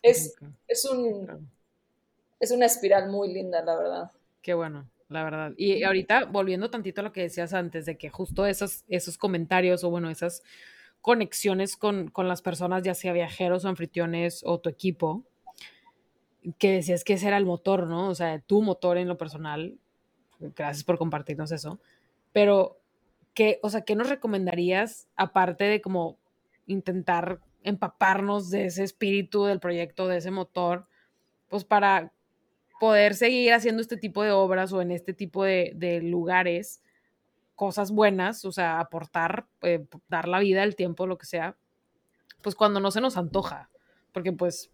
es, 0.03 0.35
es 0.69 0.85
un... 0.85 1.51
Es 2.39 2.51
una 2.51 2.67
espiral 2.67 3.09
muy 3.09 3.33
linda, 3.33 3.63
la 3.63 3.77
verdad. 3.77 4.11
Qué 4.41 4.53
bueno, 4.53 4.91
la 5.09 5.23
verdad. 5.23 5.53
Y 5.57 5.85
ahorita, 5.85 6.25
volviendo 6.25 6.71
tantito 6.71 7.01
a 7.01 7.05
lo 7.05 7.13
que 7.13 7.23
decías 7.23 7.55
antes, 7.55 7.87
de 7.87 7.97
que 7.97 8.11
justo 8.11 8.47
esos, 8.47 8.83
esos 8.89 9.17
comentarios 9.17 9.85
o 9.85 9.91
bueno, 9.91 10.11
esas 10.11 10.43
conexiones 11.03 11.77
con, 11.77 12.09
con 12.09 12.29
las 12.29 12.41
personas, 12.41 12.83
ya 12.83 12.95
sea 12.95 13.13
viajeros 13.13 13.65
o 13.65 13.69
anfitriones 13.69 14.43
o 14.45 14.61
tu 14.61 14.71
equipo, 14.71 15.25
que 16.59 16.73
decías 16.73 17.05
que 17.05 17.15
ese 17.15 17.29
era 17.29 17.37
el 17.37 17.45
motor, 17.45 17.87
¿no? 17.87 18.09
O 18.09 18.15
sea, 18.15 18.41
tu 18.41 18.63
motor 18.63 18.97
en 18.97 19.09
lo 19.09 19.19
personal. 19.19 19.79
Gracias 20.39 20.85
por 20.85 20.99
compartirnos 20.99 21.53
eso. 21.53 21.81
Pero, 22.33 22.79
¿qué, 23.35 23.59
o 23.63 23.71
sea, 23.71 23.83
¿qué 23.83 23.95
nos 23.95 24.09
recomendarías 24.09 25.09
aparte 25.17 25.65
de 25.65 25.81
como 25.81 26.19
intentar 26.67 27.41
empaparnos 27.65 28.51
de 28.51 28.67
ese 28.67 28.85
espíritu 28.85 29.45
del 29.45 29.61
proyecto, 29.61 30.09
de 30.09 30.19
ese 30.19 30.31
motor, 30.31 30.87
pues 31.49 31.65
para 31.65 32.13
poder 32.81 33.15
seguir 33.15 33.53
haciendo 33.53 33.83
este 33.83 33.97
tipo 33.97 34.23
de 34.23 34.33
obras 34.33 34.73
o 34.73 34.83
en 34.83 34.91
este 34.91 35.13
tipo 35.13 35.45
de, 35.45 35.73
de 35.77 36.01
lugares 36.03 36.83
cosas 37.55 37.91
buenas, 37.91 38.45
o 38.45 38.53
sea, 38.53 38.81
aportar, 38.81 39.47
eh, 39.63 39.85
dar 40.09 40.29
la 40.29 40.39
vida, 40.41 40.63
el 40.63 40.77
tiempo, 40.77 41.07
lo 41.07 41.19
que 41.19 41.27
sea, 41.27 41.57
pues 42.43 42.55
cuando 42.55 42.81
no 42.81 42.91
se 42.91 43.01
nos 43.01 43.17
antoja, 43.17 43.71
porque 44.13 44.33
pues 44.33 44.71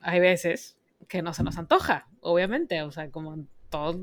hay 0.00 0.20
veces 0.20 0.76
que 1.08 1.22
no 1.22 1.32
se 1.32 1.42
nos 1.42 1.58
antoja, 1.58 2.08
obviamente, 2.20 2.82
o 2.82 2.90
sea, 2.90 3.10
como 3.10 3.34
en 3.34 3.48
todo, 3.70 3.98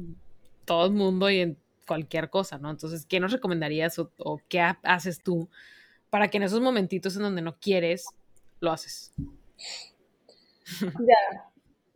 todo 0.66 0.86
el 0.86 0.94
mundo 0.94 1.30
y 1.30 1.42
en 1.42 1.58
cualquier 1.88 2.30
cosa, 2.30 2.58
¿no? 2.58 2.70
Entonces, 2.70 3.06
¿qué 3.06 3.20
nos 3.20 3.32
recomendarías 3.32 4.00
o, 4.00 4.42
qué 4.48 4.62
haces 4.84 5.22
tú 5.22 5.50
para 6.10 6.30
que 6.30 6.38
en 6.38 6.44
esos 6.44 6.62
momentitos 6.62 7.16
en 7.16 7.24
donde 7.24 7.42
no 7.42 7.58
quieres, 7.60 8.06
lo 8.60 8.72
haces? 8.72 9.12
Ya, 10.82 11.52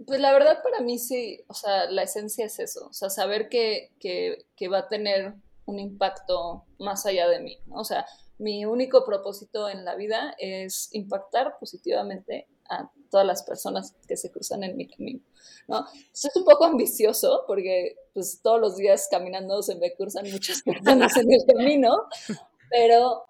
Pues 0.06 0.20
la 0.20 0.34
verdad 0.34 0.62
para 0.62 0.82
mí 0.82 1.00
sí, 1.00 1.42
o 1.48 1.54
sea, 1.54 1.90
la 1.90 2.04
esencia 2.04 2.46
es 2.46 2.60
eso, 2.60 2.88
o 2.88 2.94
sea, 2.94 3.10
saber 3.10 3.50
que, 3.50 3.92
que, 4.00 4.68
va 4.68 4.80
a 4.80 4.88
tener 4.88 5.34
un 5.68 5.80
impacto 5.80 6.66
más 6.80 7.06
allá 7.06 7.28
de 7.28 7.40
mí. 7.40 7.58
O 7.72 7.84
sea, 7.84 8.06
mi 8.40 8.66
único 8.66 9.06
propósito 9.06 9.70
en 9.70 9.86
la 9.86 9.96
vida 9.96 10.36
es 10.40 10.90
impactar 10.94 11.58
positivamente 11.60 12.48
a 12.70 12.90
todas 13.10 13.26
las 13.26 13.44
personas 13.44 13.96
que 14.08 14.18
se 14.18 14.32
cruzan 14.32 14.64
en 14.64 14.76
mi 14.76 14.88
camino, 14.88 15.22
¿no? 15.68 15.86
es 16.14 16.36
un 16.36 16.44
poco 16.44 16.66
ambicioso 16.66 17.46
porque 17.48 17.96
pues 18.14 18.42
todos 18.42 18.60
los 18.60 18.76
días 18.76 19.08
caminando 19.10 19.62
se 19.62 19.76
me 19.76 19.94
cruzan 19.94 20.30
muchas 20.30 20.62
personas 20.66 21.16
en 21.16 21.32
el 21.32 21.46
camino, 21.46 22.04
pero 22.70 23.28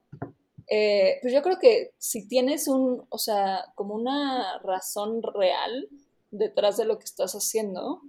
eh, 0.68 1.20
pues 1.22 1.34
yo 1.34 1.42
creo 1.42 1.60
que 1.60 1.94
si 1.98 2.28
tienes 2.28 2.68
un, 2.68 3.06
o 3.10 3.18
sea, 3.18 3.66
como 3.76 3.94
una 3.94 4.60
razón 4.60 5.22
real 5.22 5.88
detrás 6.32 6.78
de 6.78 6.86
lo 6.86 6.98
que 6.98 7.06
estás 7.06 7.34
haciendo, 7.34 8.02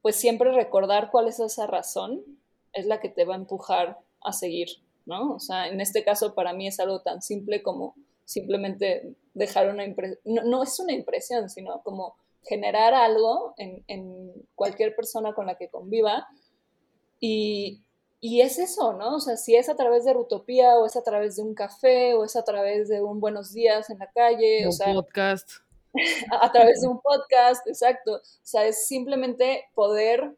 pues 0.00 0.16
siempre 0.16 0.52
recordar 0.52 1.10
cuál 1.10 1.28
es 1.28 1.38
esa 1.38 1.66
razón 1.66 2.24
es 2.72 2.86
la 2.86 3.00
que 3.00 3.08
te 3.08 3.24
va 3.24 3.34
a 3.34 3.38
empujar 3.38 3.98
a 4.22 4.32
seguir, 4.32 4.68
¿no? 5.06 5.34
O 5.34 5.40
sea, 5.40 5.68
en 5.68 5.80
este 5.80 6.04
caso 6.04 6.34
para 6.34 6.52
mí 6.52 6.66
es 6.66 6.80
algo 6.80 7.00
tan 7.00 7.22
simple 7.22 7.62
como 7.62 7.94
simplemente 8.24 9.14
dejar 9.34 9.68
una 9.68 9.84
impresión, 9.84 10.18
no, 10.24 10.62
es 10.62 10.78
una 10.78 10.92
impresión, 10.92 11.50
sino 11.50 11.82
como 11.82 12.16
generar 12.44 12.94
algo 12.94 13.54
en, 13.56 14.32
cualquier 14.54 14.94
persona 14.94 15.34
con 15.34 15.46
la 15.46 15.56
que 15.56 15.68
conviva 15.68 16.28
y, 17.20 17.80
es 18.20 18.58
eso, 18.58 18.92
¿no? 18.92 19.16
O 19.16 19.20
sea, 19.20 19.36
si 19.36 19.56
es 19.56 19.68
a 19.68 19.74
través 19.74 20.04
de 20.04 20.12
Rutopía 20.12 20.78
o 20.78 20.86
es 20.86 20.96
a 20.96 21.02
través 21.02 21.36
de 21.36 21.42
un 21.42 21.54
café 21.54 22.14
o 22.14 22.24
es 22.24 22.36
a 22.36 22.44
través 22.44 22.88
de 22.88 23.02
un 23.02 23.18
buenos 23.18 23.52
días 23.52 23.90
en 23.90 23.98
la 23.98 24.10
calle, 24.10 24.66
un 24.66 24.96
o 24.96 25.02
podcast. 25.02 25.50
A, 26.40 26.50
través 26.50 26.80
de 26.80 26.88
un 26.88 27.00
podcast, 27.00 27.66
exacto. 27.66 28.14
O 28.14 28.20
sea, 28.42 28.64
es 28.64 28.86
simplemente 28.86 29.64
poder 29.74 30.36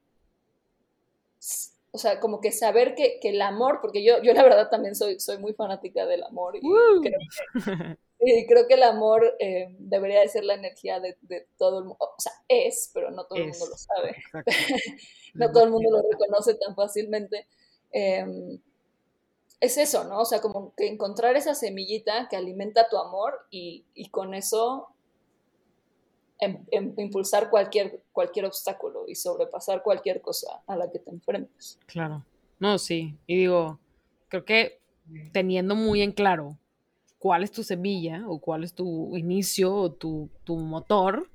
o 1.94 1.98
sea, 1.98 2.18
como 2.18 2.40
que 2.40 2.50
saber 2.50 2.96
que, 2.96 3.20
el 3.22 3.40
amor, 3.40 3.78
porque 3.80 4.02
yo, 4.02 4.20
yo 4.20 4.32
la 4.32 4.42
verdad 4.42 4.68
también 4.68 4.96
soy, 4.96 5.20
soy 5.20 5.38
muy 5.38 5.52
fanática 5.52 6.04
del 6.06 6.24
amor 6.24 6.56
y 6.56 6.60
creo, 6.60 7.00
que, 7.00 8.46
creo, 8.48 8.66
que, 8.66 8.74
el 8.74 8.82
amor 8.82 9.36
eh, 9.38 9.76
debería 9.78 10.18
de 10.18 10.26
ser 10.26 10.44
la 10.44 10.54
energía 10.54 10.98
de, 10.98 11.16
todo 11.56 11.78
el 11.78 11.84
mundo, 11.84 11.98
o 12.00 12.20
sea, 12.20 12.32
es, 12.48 12.90
pero 12.92 13.12
no 13.12 13.26
todo 13.26 13.38
el 13.38 13.50
mundo 13.50 13.66
lo 13.70 13.76
sabe, 13.76 14.16
no 15.34 15.52
todo 15.52 15.62
el 15.62 15.70
mundo 15.70 15.88
lo 15.92 16.02
reconoce 16.10 16.54
tan 16.54 16.74
fácilmente. 16.74 17.46
Em, 17.92 18.58
es 19.60 19.78
eso, 19.78 20.02
¿no? 20.02 20.18
O 20.18 20.24
sea, 20.24 20.40
como 20.40 20.74
que 20.74 20.88
encontrar 20.88 21.36
esa 21.36 21.54
semillita 21.54 22.26
que 22.28 22.34
alimenta 22.34 22.88
tu 22.88 22.98
amor 22.98 23.46
y, 23.50 23.84
y 23.94 24.10
con 24.10 24.34
eso 24.34 24.93
impulsar 26.96 27.48
cualquier, 27.50 28.02
cualquier 28.12 28.46
obstáculo 28.46 29.04
y 29.08 29.14
sobrepasar 29.14 29.82
cualquier 29.82 30.20
cosa 30.20 30.62
a 30.66 30.76
la 30.76 30.90
que 30.90 30.98
te 30.98 31.10
enfrentes. 31.10 31.78
Claro. 31.86 32.24
No, 32.58 32.78
sí. 32.78 33.16
Y 33.26 33.36
digo, 33.36 33.78
creo 34.28 34.44
que 34.44 34.80
teniendo 35.32 35.74
muy 35.74 36.02
en 36.02 36.12
claro 36.12 36.58
cuál 37.18 37.42
es 37.42 37.50
tu 37.50 37.62
semilla 37.62 38.24
o 38.26 38.38
cuál 38.38 38.64
es 38.64 38.74
tu 38.74 39.16
inicio 39.16 39.74
o 39.74 39.92
tu, 39.92 40.28
tu 40.44 40.56
motor, 40.56 41.28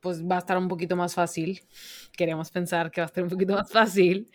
pues 0.00 0.24
va 0.24 0.36
a 0.36 0.40
estar 0.40 0.58
un 0.58 0.68
poquito 0.68 0.96
más 0.96 1.14
fácil. 1.14 1.60
Queremos 2.16 2.50
pensar 2.50 2.90
que 2.90 3.00
va 3.00 3.06
a 3.06 3.08
estar 3.08 3.22
un 3.22 3.30
poquito 3.30 3.54
más 3.54 3.70
fácil 3.70 4.30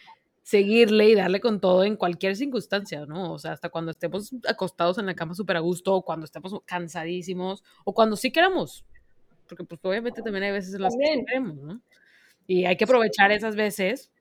seguirle 0.45 1.09
y 1.09 1.15
darle 1.15 1.41
con 1.41 1.59
todo 1.59 1.83
en 1.83 1.95
cualquier 1.95 2.35
circunstancia, 2.35 3.07
¿no? 3.07 3.33
O 3.33 3.39
sea, 3.39 3.53
hasta 3.53 3.69
cuando 3.69 3.89
estemos 3.89 4.31
acostados 4.47 4.99
en 4.99 5.07
la 5.07 5.15
cama 5.15 5.33
súper 5.33 5.57
a 5.57 5.59
gusto, 5.59 5.95
o 5.95 6.03
cuando 6.03 6.25
estemos 6.25 6.53
cansadísimos, 6.65 7.63
o 7.83 7.95
cuando 7.95 8.15
sí 8.15 8.31
queramos, 8.31 8.85
porque 9.47 9.63
pues 9.63 9.79
obviamente 9.83 10.21
también 10.21 10.43
hay 10.43 10.51
veces 10.51 10.73
en 10.73 10.81
las 10.81 10.95
que 10.95 11.23
queremos, 11.25 11.55
¿no? 11.57 11.81
Y 12.47 12.65
hay 12.65 12.77
que 12.77 12.83
aprovechar 12.83 13.31
esas 13.31 13.55
veces 13.55 14.11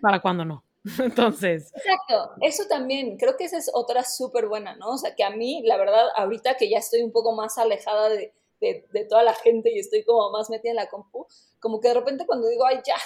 para 0.00 0.20
cuando 0.20 0.44
no. 0.44 0.64
Entonces. 0.98 1.72
Exacto, 1.74 2.32
eso 2.40 2.64
también, 2.68 3.16
creo 3.16 3.36
que 3.36 3.44
esa 3.44 3.58
es 3.58 3.70
otra 3.72 4.04
súper 4.04 4.48
buena, 4.48 4.74
¿no? 4.76 4.90
O 4.90 4.98
sea, 4.98 5.14
que 5.14 5.22
a 5.24 5.30
mí, 5.30 5.62
la 5.64 5.76
verdad, 5.76 6.06
ahorita 6.16 6.56
que 6.56 6.68
ya 6.68 6.78
estoy 6.78 7.02
un 7.02 7.12
poco 7.12 7.34
más 7.34 7.58
alejada 7.58 8.08
de, 8.08 8.34
de, 8.60 8.86
de, 8.92 9.04
toda 9.04 9.22
la 9.22 9.34
gente 9.34 9.70
y 9.72 9.78
estoy 9.78 10.04
como 10.04 10.30
más 10.30 10.50
metida 10.50 10.70
en 10.70 10.76
la 10.76 10.88
compu, 10.88 11.26
como 11.60 11.80
que 11.80 11.88
de 11.88 11.94
repente 11.94 12.26
cuando 12.26 12.48
digo, 12.48 12.66
ay, 12.66 12.80
ya, 12.84 12.96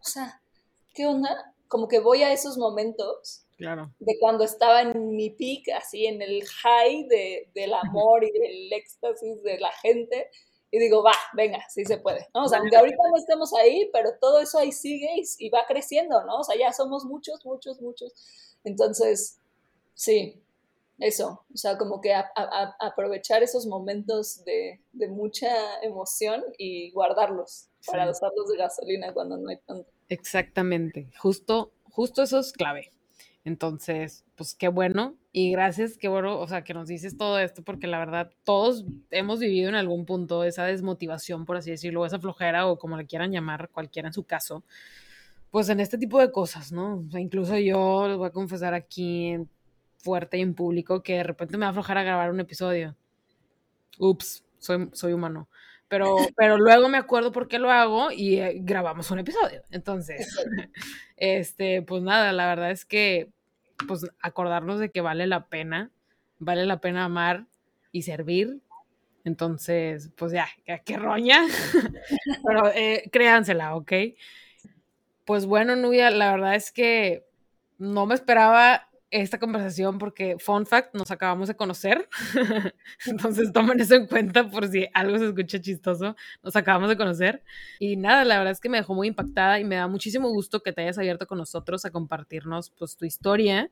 o 0.00 0.04
sea, 0.04 0.40
¿qué 0.92 1.06
onda? 1.06 1.54
Como 1.68 1.86
que 1.88 2.00
voy 2.00 2.22
a 2.22 2.32
esos 2.32 2.58
momentos 2.58 3.43
Claro. 3.56 3.92
De 4.00 4.16
cuando 4.20 4.44
estaba 4.44 4.82
en 4.82 5.14
mi 5.14 5.30
peak, 5.30 5.68
así 5.76 6.06
en 6.06 6.20
el 6.22 6.44
high 6.44 7.06
de, 7.08 7.50
del 7.54 7.72
amor 7.74 8.24
y 8.24 8.32
del 8.32 8.72
éxtasis 8.72 9.42
de 9.42 9.58
la 9.58 9.72
gente. 9.72 10.28
Y 10.70 10.78
digo, 10.80 11.04
va, 11.04 11.12
venga, 11.34 11.64
sí 11.68 11.84
se 11.84 11.98
puede, 11.98 12.26
¿no? 12.34 12.44
O 12.44 12.48
sea, 12.48 12.58
aunque 12.58 12.76
ahorita 12.76 12.98
no 13.08 13.16
estemos 13.16 13.54
ahí, 13.54 13.88
pero 13.92 14.18
todo 14.20 14.40
eso 14.40 14.58
ahí 14.58 14.72
sigue 14.72 15.08
y, 15.38 15.48
va 15.50 15.64
creciendo, 15.68 16.24
¿no? 16.24 16.38
O 16.38 16.42
sea, 16.42 16.58
ya 16.58 16.72
somos 16.72 17.04
muchos, 17.04 17.44
muchos, 17.44 17.80
muchos. 17.80 18.12
Entonces, 18.64 19.38
sí, 19.94 20.42
eso, 20.98 21.44
o 21.52 21.56
sea, 21.56 21.78
como 21.78 22.00
que 22.00 22.12
aprovechar 22.80 23.44
esos 23.44 23.66
momentos 23.66 24.44
de, 24.44 24.80
de, 24.92 25.06
mucha 25.06 25.48
emoción 25.82 26.42
y 26.58 26.90
guardarlos 26.90 27.68
para 27.86 28.10
usarlos 28.10 28.48
de 28.48 28.56
gasolina 28.56 29.14
cuando 29.14 29.36
no 29.36 29.50
hay 29.50 29.58
tanto. 29.58 29.88
Exactamente, 30.08 31.12
justo, 31.20 31.72
justo 31.84 32.22
eso 32.24 32.40
es 32.40 32.52
clave. 32.52 32.90
Entonces, 33.44 34.24
pues 34.36 34.54
qué 34.54 34.68
bueno 34.68 35.16
y 35.30 35.52
gracias, 35.52 35.98
qué 35.98 36.08
bueno, 36.08 36.40
o 36.40 36.48
sea, 36.48 36.64
que 36.64 36.72
nos 36.72 36.88
dices 36.88 37.18
todo 37.18 37.38
esto 37.38 37.62
porque 37.62 37.86
la 37.86 37.98
verdad 37.98 38.30
todos 38.42 38.86
hemos 39.10 39.40
vivido 39.40 39.68
en 39.68 39.74
algún 39.74 40.06
punto 40.06 40.44
esa 40.44 40.64
desmotivación, 40.64 41.44
por 41.44 41.58
así 41.58 41.70
decirlo, 41.70 42.06
esa 42.06 42.18
flojera 42.18 42.66
o 42.66 42.78
como 42.78 42.96
le 42.96 43.06
quieran 43.06 43.32
llamar, 43.32 43.68
cualquiera 43.70 44.08
en 44.08 44.14
su 44.14 44.24
caso, 44.24 44.64
pues 45.50 45.68
en 45.68 45.80
este 45.80 45.98
tipo 45.98 46.20
de 46.20 46.32
cosas, 46.32 46.72
¿no? 46.72 47.04
O 47.06 47.10
sea, 47.10 47.20
incluso 47.20 47.58
yo 47.58 48.08
les 48.08 48.16
voy 48.16 48.28
a 48.28 48.30
confesar 48.30 48.72
aquí 48.74 49.28
en 49.28 49.48
fuerte 49.98 50.38
y 50.38 50.42
en 50.42 50.54
público 50.54 51.02
que 51.02 51.14
de 51.18 51.22
repente 51.24 51.58
me 51.58 51.62
va 51.62 51.68
a 51.68 51.70
aflojar 51.70 51.98
a 51.98 52.02
grabar 52.02 52.30
un 52.30 52.40
episodio. 52.40 52.96
Ups, 53.98 54.44
soy, 54.58 54.88
soy 54.94 55.12
humano. 55.12 55.48
Pero, 55.88 56.16
pero 56.36 56.56
luego 56.58 56.88
me 56.88 56.98
acuerdo 56.98 57.30
por 57.30 57.48
qué 57.48 57.58
lo 57.58 57.70
hago 57.70 58.10
y 58.10 58.36
eh, 58.38 58.54
grabamos 58.62 59.10
un 59.10 59.18
episodio. 59.18 59.62
Entonces, 59.70 60.26
este, 61.16 61.82
pues 61.82 62.02
nada, 62.02 62.32
la 62.32 62.46
verdad 62.46 62.70
es 62.70 62.84
que 62.84 63.33
pues 63.86 64.06
acordarnos 64.20 64.78
de 64.80 64.90
que 64.90 65.00
vale 65.00 65.26
la 65.26 65.46
pena, 65.48 65.90
vale 66.38 66.66
la 66.66 66.80
pena 66.80 67.04
amar 67.04 67.46
y 67.92 68.02
servir. 68.02 68.60
Entonces, 69.24 70.10
pues 70.16 70.32
ya, 70.32 70.46
qué 70.84 70.96
roña, 70.96 71.40
pero 72.46 72.70
eh, 72.74 73.08
créansela, 73.10 73.74
¿ok? 73.74 73.92
Pues 75.24 75.46
bueno, 75.46 75.76
Nubia, 75.76 76.10
la 76.10 76.32
verdad 76.32 76.54
es 76.54 76.70
que 76.70 77.26
no 77.78 78.04
me 78.04 78.14
esperaba 78.14 78.88
esta 79.22 79.38
conversación 79.38 79.98
porque, 79.98 80.36
fun 80.40 80.66
fact, 80.66 80.92
nos 80.96 81.12
acabamos 81.12 81.46
de 81.46 81.54
conocer. 81.54 82.08
Entonces 83.06 83.52
tomen 83.52 83.78
eso 83.78 83.94
en 83.94 84.08
cuenta 84.08 84.50
por 84.50 84.66
si 84.66 84.88
algo 84.92 85.16
se 85.18 85.26
escucha 85.26 85.60
chistoso. 85.60 86.16
Nos 86.42 86.56
acabamos 86.56 86.88
de 86.88 86.96
conocer. 86.96 87.44
Y 87.78 87.96
nada, 87.96 88.24
la 88.24 88.38
verdad 88.38 88.50
es 88.50 88.60
que 88.60 88.68
me 88.68 88.78
dejó 88.78 88.92
muy 88.92 89.06
impactada 89.06 89.60
y 89.60 89.64
me 89.64 89.76
da 89.76 89.86
muchísimo 89.86 90.28
gusto 90.30 90.64
que 90.64 90.72
te 90.72 90.82
hayas 90.82 90.98
abierto 90.98 91.28
con 91.28 91.38
nosotros 91.38 91.84
a 91.84 91.92
compartirnos 91.92 92.70
pues 92.70 92.96
tu 92.96 93.04
historia, 93.04 93.70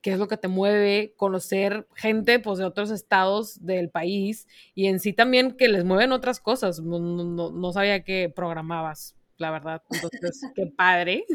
qué 0.00 0.12
es 0.12 0.18
lo 0.18 0.28
que 0.28 0.38
te 0.38 0.48
mueve, 0.48 1.12
conocer 1.18 1.86
gente 1.94 2.38
pues 2.38 2.58
de 2.58 2.64
otros 2.64 2.90
estados 2.90 3.66
del 3.66 3.90
país 3.90 4.48
y 4.74 4.86
en 4.86 4.98
sí 4.98 5.12
también 5.12 5.58
que 5.58 5.68
les 5.68 5.84
mueven 5.84 6.10
otras 6.10 6.40
cosas. 6.40 6.80
No, 6.80 6.98
no, 6.98 7.50
no 7.50 7.72
sabía 7.74 8.02
que 8.02 8.32
programabas, 8.34 9.14
la 9.36 9.50
verdad. 9.50 9.82
Entonces, 9.90 10.40
qué 10.54 10.66
padre 10.74 11.26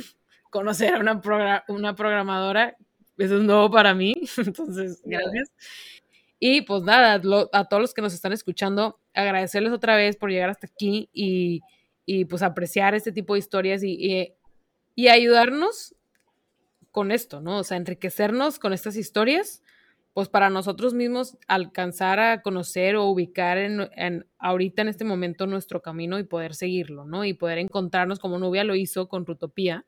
conocer 0.49 0.95
a 0.95 0.99
una, 0.99 1.21
una 1.67 1.95
programadora 1.95 2.75
eso 3.19 3.37
es 3.37 3.43
nuevo 3.43 3.69
para 3.69 3.93
mí, 3.93 4.13
entonces 4.37 5.01
gracias. 5.05 5.51
Y 6.39 6.61
pues 6.61 6.83
nada, 6.83 7.21
a 7.51 7.65
todos 7.65 7.81
los 7.81 7.93
que 7.93 8.01
nos 8.01 8.13
están 8.13 8.31
escuchando, 8.31 8.99
agradecerles 9.13 9.73
otra 9.73 9.97
vez 9.97 10.15
por 10.15 10.31
llegar 10.31 10.49
hasta 10.49 10.67
aquí 10.67 11.09
y, 11.11 11.61
y 12.05 12.25
pues 12.25 12.41
apreciar 12.41 12.95
este 12.95 13.11
tipo 13.11 13.33
de 13.33 13.39
historias 13.39 13.83
y, 13.83 14.33
y, 14.95 15.07
ayudarnos 15.09 15.95
con 16.91 17.11
esto, 17.11 17.41
¿no? 17.41 17.59
O 17.59 17.63
sea, 17.63 17.77
enriquecernos 17.77 18.57
con 18.57 18.71
estas 18.71 18.95
historias, 18.95 19.61
pues 20.13 20.29
para 20.29 20.49
nosotros 20.49 20.93
mismos 20.93 21.37
alcanzar 21.47 22.19
a 22.19 22.41
conocer 22.41 22.95
o 22.95 23.05
ubicar 23.05 23.57
en, 23.57 23.89
en, 23.95 24.25
ahorita 24.39 24.81
en 24.81 24.87
este 24.87 25.03
momento 25.03 25.45
nuestro 25.45 25.81
camino 25.81 26.19
y 26.19 26.23
poder 26.23 26.55
seguirlo, 26.55 27.05
¿no? 27.05 27.25
Y 27.25 27.33
poder 27.33 27.57
encontrarnos 27.57 28.19
como 28.19 28.39
Nubia 28.39 28.63
lo 28.63 28.75
hizo 28.75 29.09
con 29.09 29.25
Rutopía, 29.25 29.85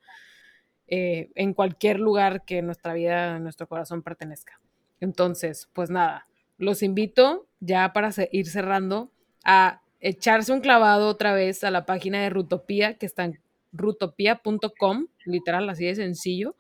eh, 0.93 1.31
en 1.35 1.53
cualquier 1.53 2.01
lugar 2.01 2.43
que 2.43 2.61
nuestra 2.61 2.93
vida, 2.93 3.39
nuestro 3.39 3.65
corazón 3.65 4.03
pertenezca. 4.03 4.59
Entonces, 4.99 5.69
pues 5.71 5.89
nada, 5.89 6.27
los 6.57 6.83
invito 6.83 7.47
ya 7.61 7.93
para 7.93 8.11
ir 8.33 8.47
cerrando 8.47 9.09
a 9.45 9.81
echarse 10.01 10.51
un 10.51 10.59
clavado 10.59 11.07
otra 11.07 11.33
vez 11.33 11.63
a 11.63 11.71
la 11.71 11.85
página 11.85 12.21
de 12.21 12.29
Rutopía, 12.29 12.95
que 12.95 13.05
está 13.05 13.23
en 13.23 13.39
rutopía.com, 13.71 15.07
literal, 15.25 15.69
así 15.69 15.85
de 15.85 15.95
sencillo. 15.95 16.57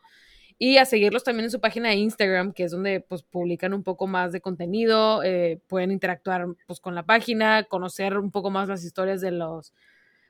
y 0.57 0.77
a 0.77 0.85
seguirlos 0.85 1.23
también 1.25 1.45
en 1.45 1.51
su 1.51 1.59
página 1.59 1.89
de 1.89 1.95
Instagram, 1.95 2.53
que 2.53 2.63
es 2.63 2.71
donde 2.71 3.01
pues 3.01 3.23
publican 3.23 3.73
un 3.73 3.83
poco 3.83 4.07
más 4.07 4.31
de 4.31 4.39
contenido, 4.39 5.23
eh, 5.23 5.59
pueden 5.67 5.91
interactuar 5.91 6.45
pues 6.67 6.79
con 6.79 6.95
la 6.95 7.03
página, 7.03 7.63
conocer 7.63 8.17
un 8.17 8.31
poco 8.31 8.49
más 8.49 8.69
las 8.69 8.85
historias 8.85 9.19
de 9.19 9.31
los 9.31 9.73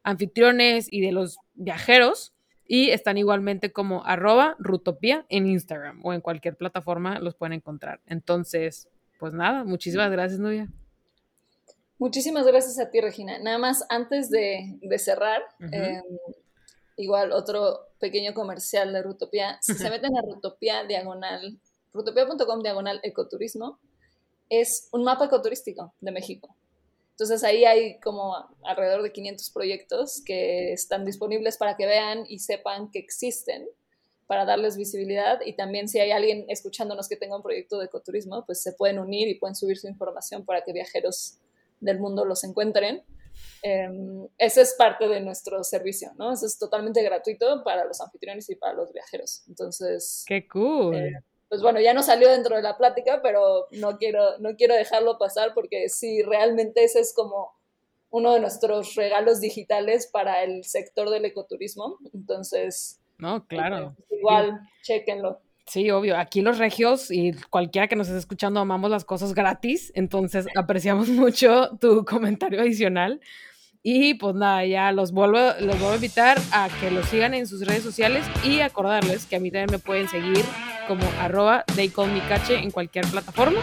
anfitriones 0.04 0.88
y 0.90 1.02
de 1.02 1.12
los 1.12 1.38
viajeros. 1.54 2.34
Y 2.74 2.92
están 2.92 3.18
igualmente 3.18 3.74
como 3.74 4.06
arroba 4.06 4.56
rutopía 4.58 5.26
en 5.28 5.46
Instagram 5.46 6.00
o 6.06 6.14
en 6.14 6.22
cualquier 6.22 6.56
plataforma 6.56 7.20
los 7.20 7.36
pueden 7.36 7.52
encontrar. 7.52 8.00
Entonces, 8.06 8.88
pues 9.20 9.34
nada, 9.34 9.66
muchísimas 9.66 10.10
gracias, 10.10 10.40
Nubia. 10.40 10.70
Muchísimas 12.00 12.46
gracias 12.46 12.80
a 12.80 12.90
ti, 12.90 13.02
Regina. 13.02 13.40
Nada 13.40 13.58
más 13.58 13.84
antes 13.90 14.30
de, 14.30 14.80
cerrar, 15.00 15.42
em, 15.60 16.02
igual 16.96 17.34
otro 17.34 17.90
pequeño 18.00 18.34
comercial 18.34 18.94
de 18.94 19.04
Rutopía. 19.04 19.58
Si 19.60 19.74
se 19.74 19.90
meten 19.92 20.16
a 20.16 20.22
Rutopía 20.22 20.86
diagonal, 20.86 21.60
rutopía.com 21.92 22.62
diagonal 22.64 23.02
ecoturismo, 23.04 23.80
es 24.48 24.88
un 24.94 25.04
mapa 25.04 25.26
ecoturístico 25.26 25.94
de 26.00 26.12
México. 26.14 26.56
Entonces 27.22 27.44
ahí 27.44 27.66
hay 27.66 28.00
como 28.00 28.36
alrededor 28.64 29.04
de 29.04 29.12
500 29.12 29.52
proyectos 29.52 30.24
que 30.26 30.74
están 30.74 31.06
disponibles 31.06 31.56
para 31.56 31.78
que 31.78 31.86
vean 31.86 32.24
y 32.28 32.40
sepan 32.40 32.90
que 32.90 32.98
existen 32.98 33.68
para 34.26 34.44
darles 34.44 34.76
visibilidad 34.76 35.40
y 35.46 35.54
también 35.54 35.88
si 35.88 36.00
hay 36.00 36.10
alguien 36.10 36.46
escuchándonos 36.48 37.08
que 37.08 37.18
tenga 37.18 37.36
un 37.36 37.44
proyecto 37.44 37.78
de 37.78 37.86
ecoturismo, 37.86 38.44
pues 38.44 38.64
se 38.64 38.74
pueden 38.74 38.98
unir 38.98 39.28
y 39.28 39.36
pueden 39.36 39.54
subir 39.54 39.78
su 39.78 39.88
información 39.88 40.46
para 40.46 40.64
que 40.64 40.74
viajeros 40.74 41.38
del 41.80 42.00
mundo 42.00 42.26
los 42.26 42.44
encuentren. 42.44 43.04
Eh, 43.62 43.88
ese 44.40 44.62
es 44.62 44.74
parte 44.76 45.08
de 45.08 45.22
nuestro 45.22 45.64
servicio, 45.64 46.14
¿no? 46.18 46.34
Eso 46.34 46.48
es 46.48 46.58
totalmente 46.58 47.04
gratuito 47.04 47.64
para 47.64 47.86
los 47.86 48.02
anfitriones 48.02 48.50
y 48.50 48.56
para 48.56 48.74
los 48.74 48.92
viajeros. 48.92 49.44
Entonces... 49.48 50.26
¡Qué 50.26 50.48
cool! 50.48 50.96
Eh, 50.96 51.14
pues 51.52 51.62
bueno, 51.62 51.82
ya 51.82 51.94
no 51.94 52.02
salió 52.02 52.30
dentro 52.30 52.56
de 52.56 52.62
la 52.62 52.78
plática, 52.78 53.20
pero 53.22 53.68
no 53.72 53.98
quiero, 53.98 54.38
no 54.40 54.56
quiero 54.56 54.74
dejarlo 54.74 55.18
pasar 55.18 55.54
porque 55.54 55.90
sí, 55.90 56.24
realmente 56.24 56.82
ese 56.86 57.02
es 57.02 57.14
como 57.14 57.52
uno 58.10 58.34
de 58.34 58.40
nuestros 58.40 58.96
regalos 58.96 59.42
digitales 59.42 60.08
para 60.08 60.46
el 60.46 60.64
sector 60.64 61.10
del 61.10 61.26
ecoturismo. 61.26 61.98
Entonces, 62.14 63.02
no, 63.18 63.46
claro. 63.48 63.98
Igual, 64.10 64.62
chequenlo. 64.82 65.42
Sí, 65.66 65.92
obvio. 65.92 66.18
Aquí 66.18 66.40
los 66.40 66.58
regios 66.58 67.12
y 67.12 67.34
cualquiera 67.50 67.90
que 67.90 67.98
nos 67.98 68.08
esté 68.08 68.20
escuchando 68.20 68.62
amamos 68.62 68.90
las 68.90 69.04
cosas 69.04 69.34
gratis, 69.34 69.92
entonces 69.94 70.48
apreciamos 70.56 71.10
mucho 71.10 71.72
tu 71.82 72.06
comentario 72.06 72.62
adicional. 72.62 73.20
Y 73.84 74.14
pues 74.14 74.36
nada, 74.36 74.64
ya 74.66 74.94
los 74.94 75.12
vuelvo, 75.12 75.38
los 75.60 75.78
vuelvo 75.80 75.92
a 75.92 75.96
invitar 75.96 76.38
a 76.54 76.70
que 76.80 76.92
los 76.92 77.08
sigan 77.08 77.34
en 77.34 77.46
sus 77.46 77.68
redes 77.68 77.84
sociales 77.84 78.26
y 78.46 78.62
acordarles 78.62 79.26
que 79.26 79.36
a 79.36 79.40
mí 79.42 79.52
también 79.52 79.70
me 79.70 79.80
pueden 79.80 80.08
seguir 80.08 80.46
como 80.88 81.04
arroba 81.20 81.64
en 82.60 82.72
cualquier 82.72 83.06
plataforma. 83.08 83.62